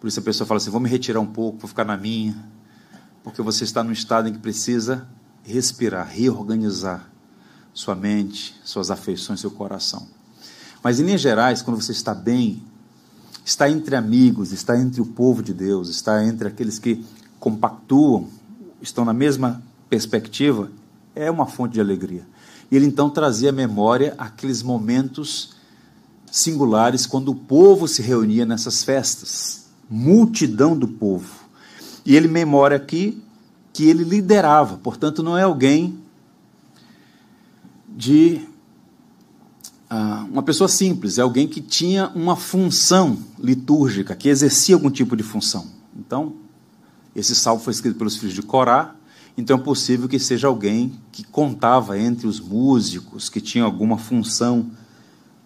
[0.00, 2.36] Por isso a pessoa fala assim: vou me retirar um pouco, vou ficar na minha,
[3.22, 5.06] porque você está num estado em que precisa
[5.42, 7.10] respirar, reorganizar
[7.72, 10.06] sua mente, suas afeições, seu coração.
[10.82, 12.62] Mas em linhas gerais, quando você está bem,
[13.44, 17.04] está entre amigos, está entre o povo de Deus, está entre aqueles que
[17.40, 18.28] compactuam,
[18.80, 20.70] estão na mesma perspectiva,
[21.14, 22.26] é uma fonte de alegria.
[22.70, 25.54] E ele então trazia à memória aqueles momentos
[26.30, 31.48] singulares quando o povo se reunia nessas festas, multidão do povo.
[32.04, 33.22] E ele memora aqui
[33.72, 35.98] que ele liderava, portanto, não é alguém
[37.88, 38.40] de
[39.90, 45.16] ah, uma pessoa simples, é alguém que tinha uma função litúrgica, que exercia algum tipo
[45.16, 45.66] de função.
[45.96, 46.34] Então,
[47.14, 48.94] esse salmo foi escrito pelos filhos de Corá,
[49.36, 54.70] então é possível que seja alguém que contava entre os músicos, que tinha alguma função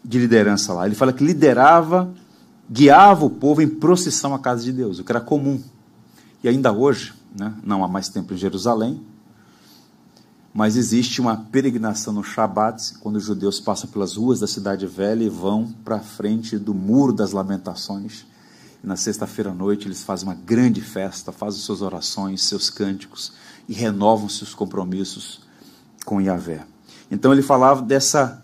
[0.05, 0.86] de liderança lá.
[0.86, 2.12] Ele fala que liderava,
[2.72, 5.62] guiava o povo em procissão à casa de Deus, o que era comum.
[6.42, 8.98] E ainda hoje, né, não há mais tempo em Jerusalém,
[10.54, 15.22] mas existe uma peregrinação no Shabat, quando os judeus passam pelas ruas da cidade velha
[15.22, 18.24] e vão para frente do Muro das Lamentações.
[18.82, 23.32] E na sexta-feira à noite eles fazem uma grande festa, fazem suas orações, seus cânticos,
[23.68, 25.42] e renovam seus compromissos
[26.06, 26.64] com Yahvé.
[27.10, 28.42] Então ele falava dessa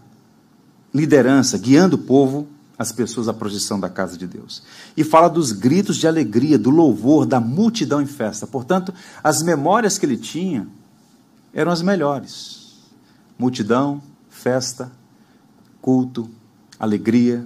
[0.94, 2.46] liderança, guiando o povo,
[2.78, 4.62] as pessoas à projeção da casa de Deus.
[4.96, 8.46] E fala dos gritos de alegria, do louvor, da multidão em festa.
[8.46, 10.68] Portanto, as memórias que ele tinha
[11.52, 12.78] eram as melhores.
[13.36, 14.00] Multidão,
[14.30, 14.92] festa,
[15.82, 16.30] culto,
[16.78, 17.44] alegria.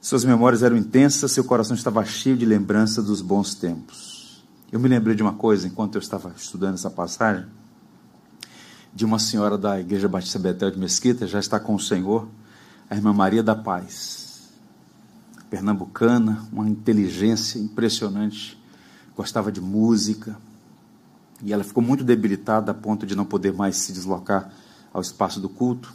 [0.00, 4.44] Suas memórias eram intensas, seu coração estava cheio de lembrança dos bons tempos.
[4.70, 7.46] Eu me lembrei de uma coisa enquanto eu estava estudando essa passagem,
[8.94, 12.28] de uma senhora da Igreja Batista Betel de Mesquita, já está com o Senhor,
[12.90, 14.17] a irmã Maria da Paz,
[15.50, 18.58] pernambucana, uma inteligência impressionante,
[19.16, 20.36] gostava de música,
[21.42, 24.50] e ela ficou muito debilitada a ponto de não poder mais se deslocar
[24.92, 25.92] ao espaço do culto.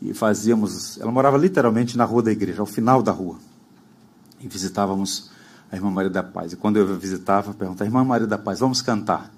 [0.00, 3.36] E fazíamos, ela morava literalmente na rua da igreja, ao final da rua.
[4.40, 5.30] E visitávamos
[5.70, 6.52] a irmã Maria da Paz.
[6.52, 9.32] E quando eu visitava, perguntava, irmã Maria da Paz, vamos cantar.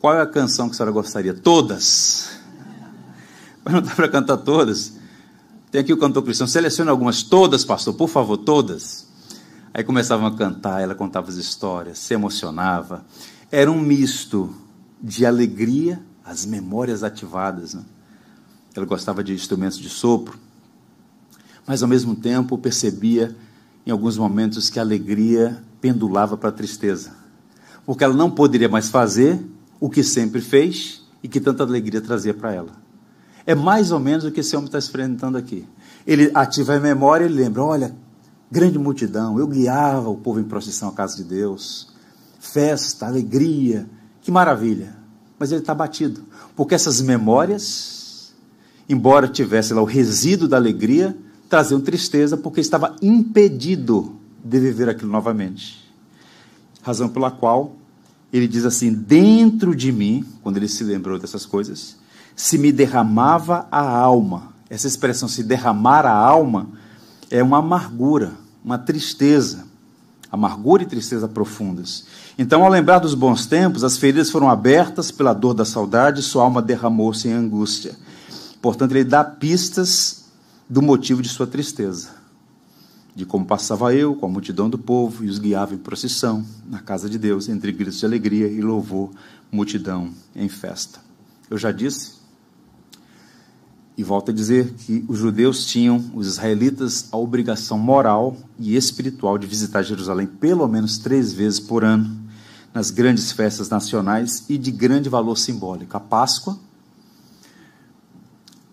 [0.00, 1.34] Qual é a canção que a senhora gostaria?
[1.34, 2.30] Todas.
[3.64, 4.94] Mas não dá para cantar todas.
[5.72, 9.08] Tem aqui o cantor cristão, selecione algumas, todas, pastor, por favor, todas.
[9.72, 13.06] Aí começavam a cantar, ela contava as histórias, se emocionava.
[13.50, 14.54] Era um misto
[15.02, 17.72] de alegria, as memórias ativadas.
[17.72, 17.82] Né?
[18.76, 20.38] Ela gostava de instrumentos de sopro,
[21.66, 23.34] mas ao mesmo tempo percebia
[23.86, 27.14] em alguns momentos que a alegria pendulava para a tristeza,
[27.86, 29.42] porque ela não poderia mais fazer
[29.80, 32.81] o que sempre fez e que tanta alegria trazia para ela.
[33.46, 35.66] É mais ou menos o que esse homem está experimentando aqui.
[36.06, 37.94] Ele ativa a memória e lembra: olha,
[38.50, 41.88] grande multidão, eu guiava o povo em procissão à casa de Deus,
[42.38, 43.86] festa, alegria,
[44.20, 44.96] que maravilha.
[45.38, 46.22] Mas ele está batido,
[46.54, 48.32] porque essas memórias,
[48.88, 51.16] embora tivesse lá o resíduo da alegria,
[51.48, 55.82] traziam tristeza porque estava impedido de viver aquilo novamente.
[56.82, 57.76] Razão pela qual
[58.32, 61.96] ele diz assim: dentro de mim, quando ele se lembrou dessas coisas,
[62.34, 64.52] se me derramava a alma.
[64.68, 66.68] Essa expressão, se derramar a alma,
[67.30, 68.32] é uma amargura,
[68.64, 69.64] uma tristeza.
[70.30, 72.06] Amargura e tristeza profundas.
[72.38, 76.44] Então, ao lembrar dos bons tempos, as feridas foram abertas pela dor da saudade, sua
[76.44, 77.94] alma derramou-se em angústia.
[78.62, 80.24] Portanto, ele dá pistas
[80.70, 82.10] do motivo de sua tristeza,
[83.14, 86.78] de como passava eu com a multidão do povo e os guiava em procissão na
[86.78, 89.10] casa de Deus, entre gritos de alegria e louvor,
[89.50, 90.98] multidão em festa.
[91.50, 92.21] Eu já disse,
[93.96, 99.36] e volto a dizer, que os judeus tinham, os israelitas, a obrigação moral e espiritual
[99.36, 102.20] de visitar Jerusalém pelo menos três vezes por ano,
[102.72, 105.94] nas grandes festas nacionais e de grande valor simbólico.
[105.96, 106.58] A Páscoa,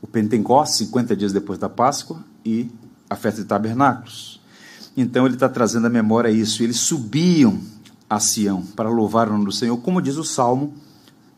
[0.01, 2.71] o Pentecostes, 50 dias depois da Páscoa, e
[3.09, 4.39] a festa de tabernáculos.
[4.95, 6.63] Então ele está trazendo à memória isso.
[6.63, 7.59] Eles subiam
[8.09, 10.73] a Sião para louvar o nome do Senhor, como diz o Salmo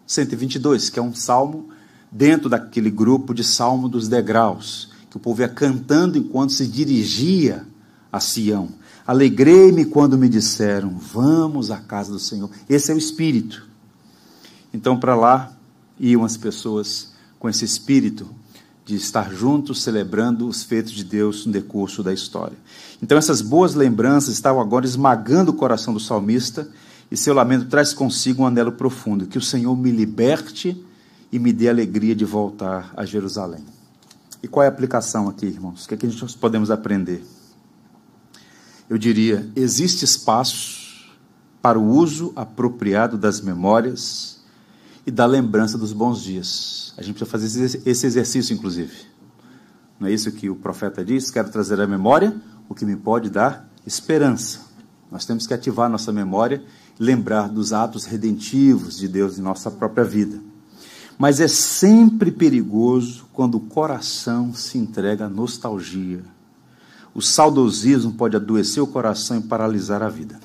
[0.05, 1.69] 122, que é um salmo
[2.11, 7.65] dentro daquele grupo de salmo dos degraus, que o povo ia cantando enquanto se dirigia
[8.11, 8.69] a Sião.
[9.07, 12.49] Alegrei-me quando me disseram: Vamos à casa do Senhor.
[12.69, 13.67] Esse é o espírito.
[14.73, 15.53] Então, para lá
[15.99, 18.27] iam as pessoas com esse espírito
[18.85, 22.57] de estar juntos celebrando os feitos de Deus no decurso da história.
[23.01, 26.67] Então, essas boas lembranças estavam agora esmagando o coração do salmista,
[27.09, 30.81] e seu lamento traz consigo um anelo profundo: que o Senhor me liberte
[31.31, 33.63] e me dê a alegria de voltar a Jerusalém.
[34.43, 35.85] E qual é a aplicação aqui, irmãos?
[35.85, 37.23] O que, é que gente podemos aprender?
[38.89, 41.09] Eu diria: existe espaço
[41.61, 44.41] para o uso apropriado das memórias
[45.05, 46.93] e da lembrança dos bons dias.
[46.97, 49.11] A gente precisa fazer esse exercício, inclusive.
[49.99, 51.29] Não é isso que o profeta diz?
[51.29, 52.35] Quero trazer à memória
[52.67, 54.61] o que me pode dar esperança.
[55.11, 56.63] Nós temos que ativar nossa memória
[56.99, 60.50] lembrar dos atos redentivos de Deus em nossa própria vida.
[61.21, 66.23] Mas é sempre perigoso quando o coração se entrega à nostalgia.
[67.13, 70.39] O saudosismo pode adoecer o coração e paralisar a vida.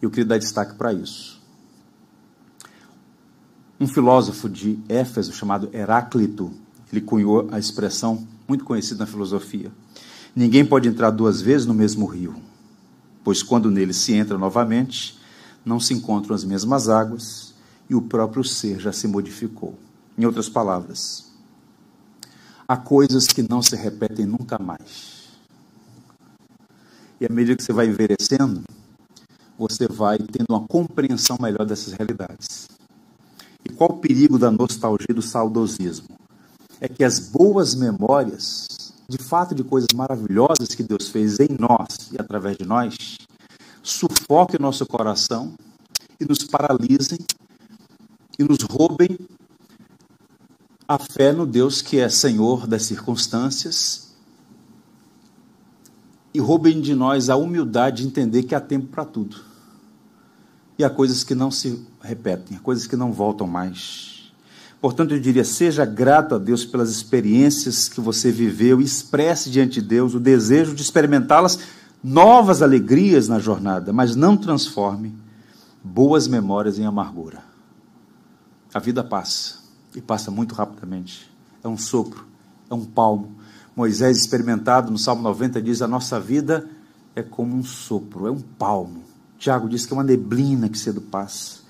[0.00, 1.38] Eu queria dar destaque para isso.
[3.78, 6.50] Um filósofo de Éfeso chamado Heráclito,
[6.90, 9.70] ele cunhou a expressão muito conhecida na filosofia:
[10.34, 12.36] Ninguém pode entrar duas vezes no mesmo rio,
[13.22, 15.18] pois quando nele se entra novamente,
[15.62, 17.54] não se encontram as mesmas águas
[17.88, 19.78] e o próprio ser já se modificou.
[20.18, 21.30] Em outras palavras,
[22.66, 25.16] há coisas que não se repetem nunca mais.
[27.20, 28.62] E à medida que você vai envelhecendo,
[29.58, 32.68] você vai tendo uma compreensão melhor dessas realidades.
[33.64, 36.16] E qual o perigo da nostalgia e do saudosismo?
[36.80, 42.10] É que as boas memórias, de fato de coisas maravilhosas que Deus fez em nós
[42.12, 43.16] e através de nós,
[43.82, 45.54] sufoquem o nosso coração
[46.20, 47.18] e nos paralisem
[48.38, 49.18] e nos roubem
[50.88, 54.06] a fé no Deus que é Senhor das circunstâncias
[56.32, 59.38] e roubem de nós a humildade de entender que há tempo para tudo.
[60.78, 64.30] E há coisas que não se repetem, coisas que não voltam mais.
[64.78, 69.88] Portanto, eu diria: seja grato a Deus pelas experiências que você viveu expresse diante de
[69.88, 71.58] Deus o desejo de experimentá-las,
[72.04, 75.14] novas alegrias na jornada, mas não transforme
[75.82, 77.55] boas memórias em amargura.
[78.76, 79.54] A vida passa
[79.94, 81.32] e passa muito rapidamente.
[81.64, 82.26] É um sopro,
[82.68, 83.34] é um palmo.
[83.74, 86.68] Moisés, experimentado no Salmo 90, diz: A nossa vida
[87.14, 89.02] é como um sopro, é um palmo.
[89.38, 91.60] Tiago diz que é uma neblina que cedo passa.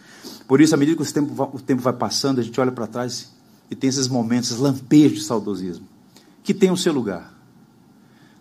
[0.48, 2.72] Por isso, à medida que o tempo, vai, o tempo vai passando, a gente olha
[2.72, 3.30] para trás
[3.70, 5.86] e tem esses momentos, esses lampejos de saudosismo,
[6.42, 7.32] que tem o seu lugar.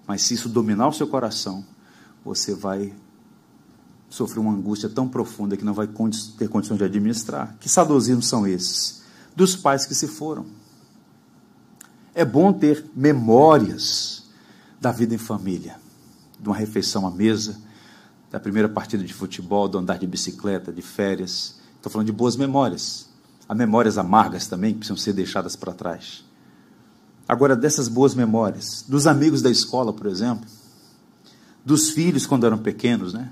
[0.08, 1.64] Mas se isso dominar o seu coração,
[2.24, 2.96] você vai
[4.10, 5.88] sofrer uma angústia tão profunda que não vai
[6.38, 7.56] ter condições de administrar.
[7.60, 9.04] Que saudosismos são esses?
[9.36, 10.46] Dos pais que se foram.
[12.14, 14.24] É bom ter memórias
[14.80, 15.78] da vida em família,
[16.40, 17.60] de uma refeição à mesa,
[18.32, 21.60] da primeira partida de futebol, do andar de bicicleta, de férias.
[21.76, 23.08] Estou falando de boas memórias.
[23.48, 26.24] Há memórias amargas também que precisam ser deixadas para trás.
[27.28, 30.46] Agora, dessas boas memórias, dos amigos da escola, por exemplo,
[31.66, 33.32] dos filhos quando eram pequenos, né?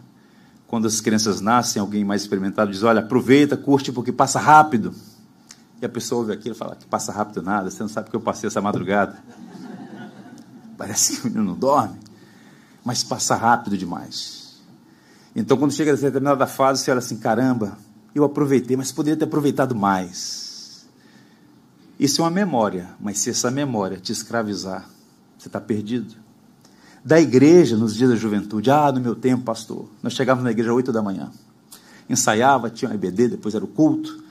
[0.74, 4.92] Quando as crianças nascem, alguém mais experimentado diz: Olha, aproveita, curte, porque passa rápido.
[5.80, 8.16] E a pessoa ouve aquilo e fala: Que passa rápido nada, você não sabe que
[8.16, 9.24] eu passei essa madrugada.
[10.76, 12.00] Parece que o menino não dorme,
[12.84, 14.64] mas passa rápido demais.
[15.36, 17.78] Então, quando chega a determinada fase, você olha assim: caramba,
[18.16, 20.88] eu aproveitei, mas poderia ter aproveitado mais.
[22.00, 24.90] Isso é uma memória, mas se essa memória te escravizar,
[25.38, 26.23] você está perdido.
[27.06, 30.70] Da igreja, nos dias da juventude, ah, no meu tempo, pastor, nós chegávamos na igreja
[30.70, 31.30] às 8 da manhã,
[32.10, 34.24] ensaiava, tinha um EBD, depois era o culto,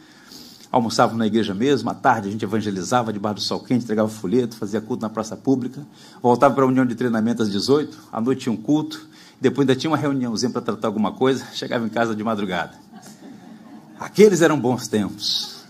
[0.70, 4.56] almoçávamos na igreja mesmo, à tarde a gente evangelizava debaixo do sol quente, entregava folheto,
[4.56, 5.86] fazia culto na praça pública,
[6.22, 9.06] voltava para a reunião de treinamento às 18, à noite tinha um culto,
[9.38, 12.72] depois ainda tinha uma reuniãozinha para tratar alguma coisa, chegava em casa de madrugada.
[14.00, 15.62] Aqueles eram bons tempos.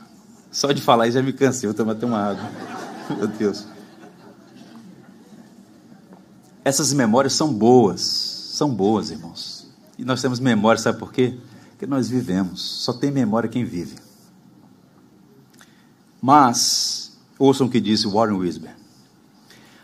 [0.52, 2.48] Só de falar isso já me cansei, eu tomar até uma água.
[3.18, 3.66] Meu Deus.
[6.64, 9.66] Essas memórias são boas, são boas, irmãos.
[9.98, 11.38] E nós temos memória, sabe por quê?
[11.70, 12.60] Porque nós vivemos.
[12.60, 13.96] Só tem memória quem vive.
[16.20, 18.76] Mas, ouçam o que disse Warren Wisber.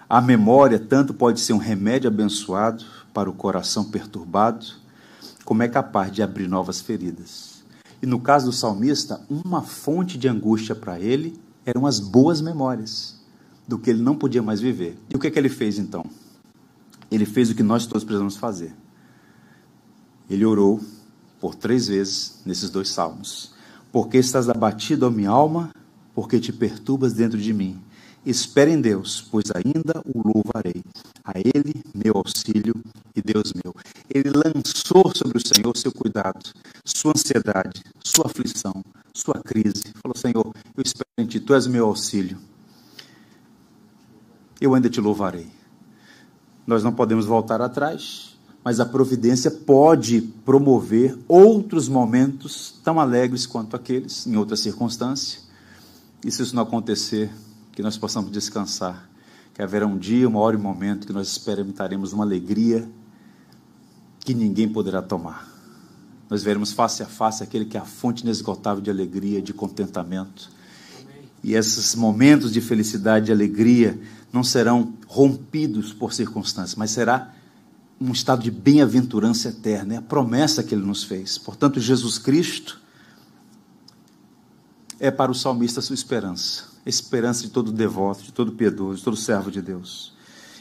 [0.09, 4.65] A memória tanto pode ser um remédio abençoado para o coração perturbado,
[5.45, 7.65] como é capaz de abrir novas feridas.
[8.01, 13.17] E no caso do salmista, uma fonte de angústia para ele eram as boas memórias
[13.67, 14.97] do que ele não podia mais viver.
[15.11, 16.07] E o que, é que ele fez então?
[17.11, 18.75] Ele fez o que nós todos precisamos fazer.
[20.29, 20.81] Ele orou,
[21.41, 23.53] por três vezes nesses dois salmos.
[23.91, 25.71] Porque estás abatido, ó minha alma,
[26.15, 27.81] porque te perturbas dentro de mim.
[28.27, 30.83] Espere em Deus, pois ainda o louvarei.
[31.25, 32.75] A Ele, meu auxílio
[33.15, 33.75] e Deus meu.
[34.13, 36.53] Ele lançou sobre o Senhor seu cuidado,
[36.85, 38.85] sua ansiedade, sua aflição,
[39.15, 39.95] sua crise.
[40.03, 42.39] Falou: Senhor, eu espero em Ti, Tu és meu auxílio.
[44.61, 45.58] Eu ainda te louvarei.
[46.69, 53.75] Nós não podemos voltar atrás, mas a providência pode promover outros momentos tão alegres quanto
[53.75, 55.41] aqueles, em outra circunstância.
[56.23, 57.31] E se isso não acontecer,
[57.73, 59.09] que nós possamos descansar,
[59.55, 62.87] que haverá um dia, uma hora e um momento que nós experimentaremos uma alegria
[64.21, 65.49] que ninguém poderá tomar.
[66.29, 70.51] Nós veremos face a face aquele que é a fonte inesgotável de alegria, de contentamento.
[71.43, 73.99] E esses momentos de felicidade e alegria
[74.33, 77.35] não serão rompidos por circunstâncias, mas será
[78.01, 79.95] um estado de bem-aventurança eterna.
[79.95, 81.39] É a promessa que ele nos fez.
[81.39, 82.81] Portanto, Jesus Cristo
[85.01, 89.05] é para o salmista a sua esperança esperança de todo devoto, de todo piedoso, de
[89.05, 90.15] todo servo de Deus.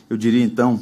[0.09, 0.79] Eu diria então,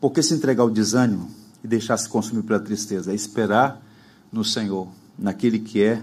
[0.00, 1.30] por que se entregar ao desânimo
[1.62, 3.10] e deixar se consumir pela tristeza?
[3.10, 3.82] É esperar
[4.30, 6.02] no Senhor, naquele que é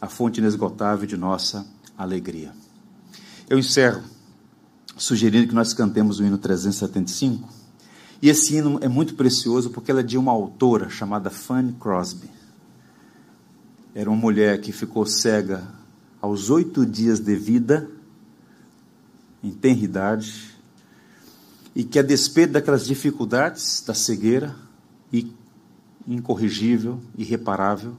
[0.00, 2.52] a fonte inesgotável de nossa alegria.
[3.48, 4.02] Eu encerro
[4.98, 7.48] sugerindo que nós cantemos o hino 375.
[8.20, 12.28] E esse hino é muito precioso porque ela é de uma autora chamada Fanny Crosby.
[13.94, 15.66] Era uma mulher que ficou cega
[16.20, 17.88] aos oito dias de vida
[19.42, 20.56] em tenridade,
[21.74, 24.54] e que a despeito daquelas dificuldades da cegueira,
[25.12, 25.32] e
[26.06, 27.94] incorrigível, irreparável,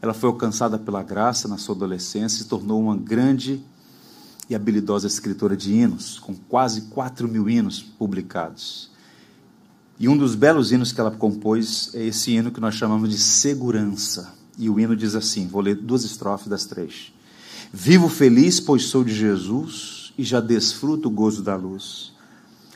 [0.00, 3.62] ela foi alcançada pela graça na sua adolescência e se tornou uma grande
[4.52, 8.90] e habilidosa escritora de hinos, com quase 4 mil hinos publicados.
[9.98, 13.18] E um dos belos hinos que ela compôs é esse hino que nós chamamos de
[13.18, 14.34] Segurança.
[14.58, 17.12] E o hino diz assim: vou ler duas estrofes das três.
[17.72, 22.12] Vivo feliz, pois sou de Jesus e já desfruto o gozo da luz.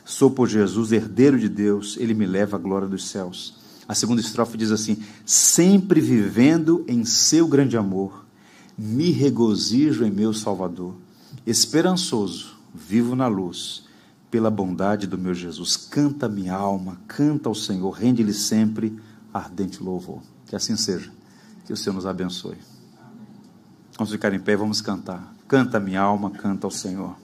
[0.03, 3.53] Sou por Jesus herdeiro de Deus, ele me leva à glória dos céus.
[3.87, 8.25] A segunda estrofe diz assim: Sempre vivendo em seu grande amor,
[8.75, 10.95] me regozijo em meu Salvador.
[11.47, 13.85] Esperançoso, vivo na luz,
[14.29, 15.75] pela bondade do meu Jesus.
[15.75, 18.95] Canta minha alma, canta ao Senhor, rende-lhe sempre
[19.33, 20.21] ardente louvor.
[20.45, 21.11] Que assim seja.
[21.65, 22.57] Que o Senhor nos abençoe.
[23.97, 25.33] Vamos ficar em pé, vamos cantar.
[25.47, 27.15] Canta minha alma, canta ao Senhor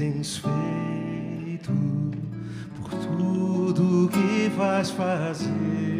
[0.00, 1.70] tens feito,
[2.80, 5.99] por tudo que vais fazer,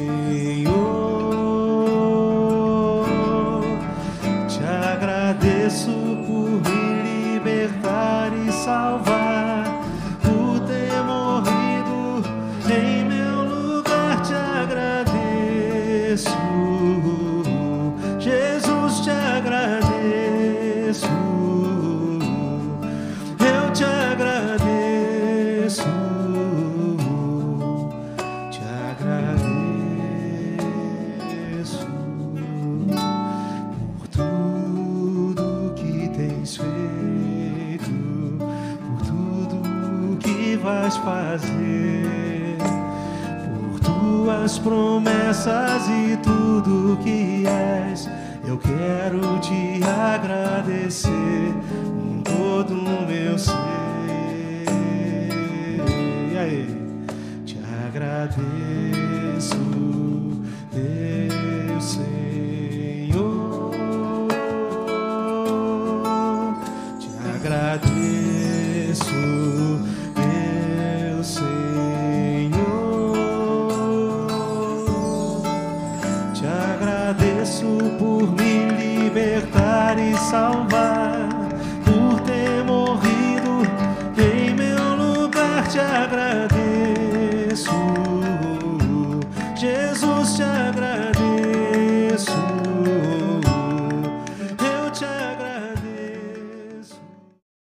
[45.33, 48.09] E tudo que és.
[48.45, 51.53] Eu quero te agradecer
[51.95, 53.70] com todo o meu ser.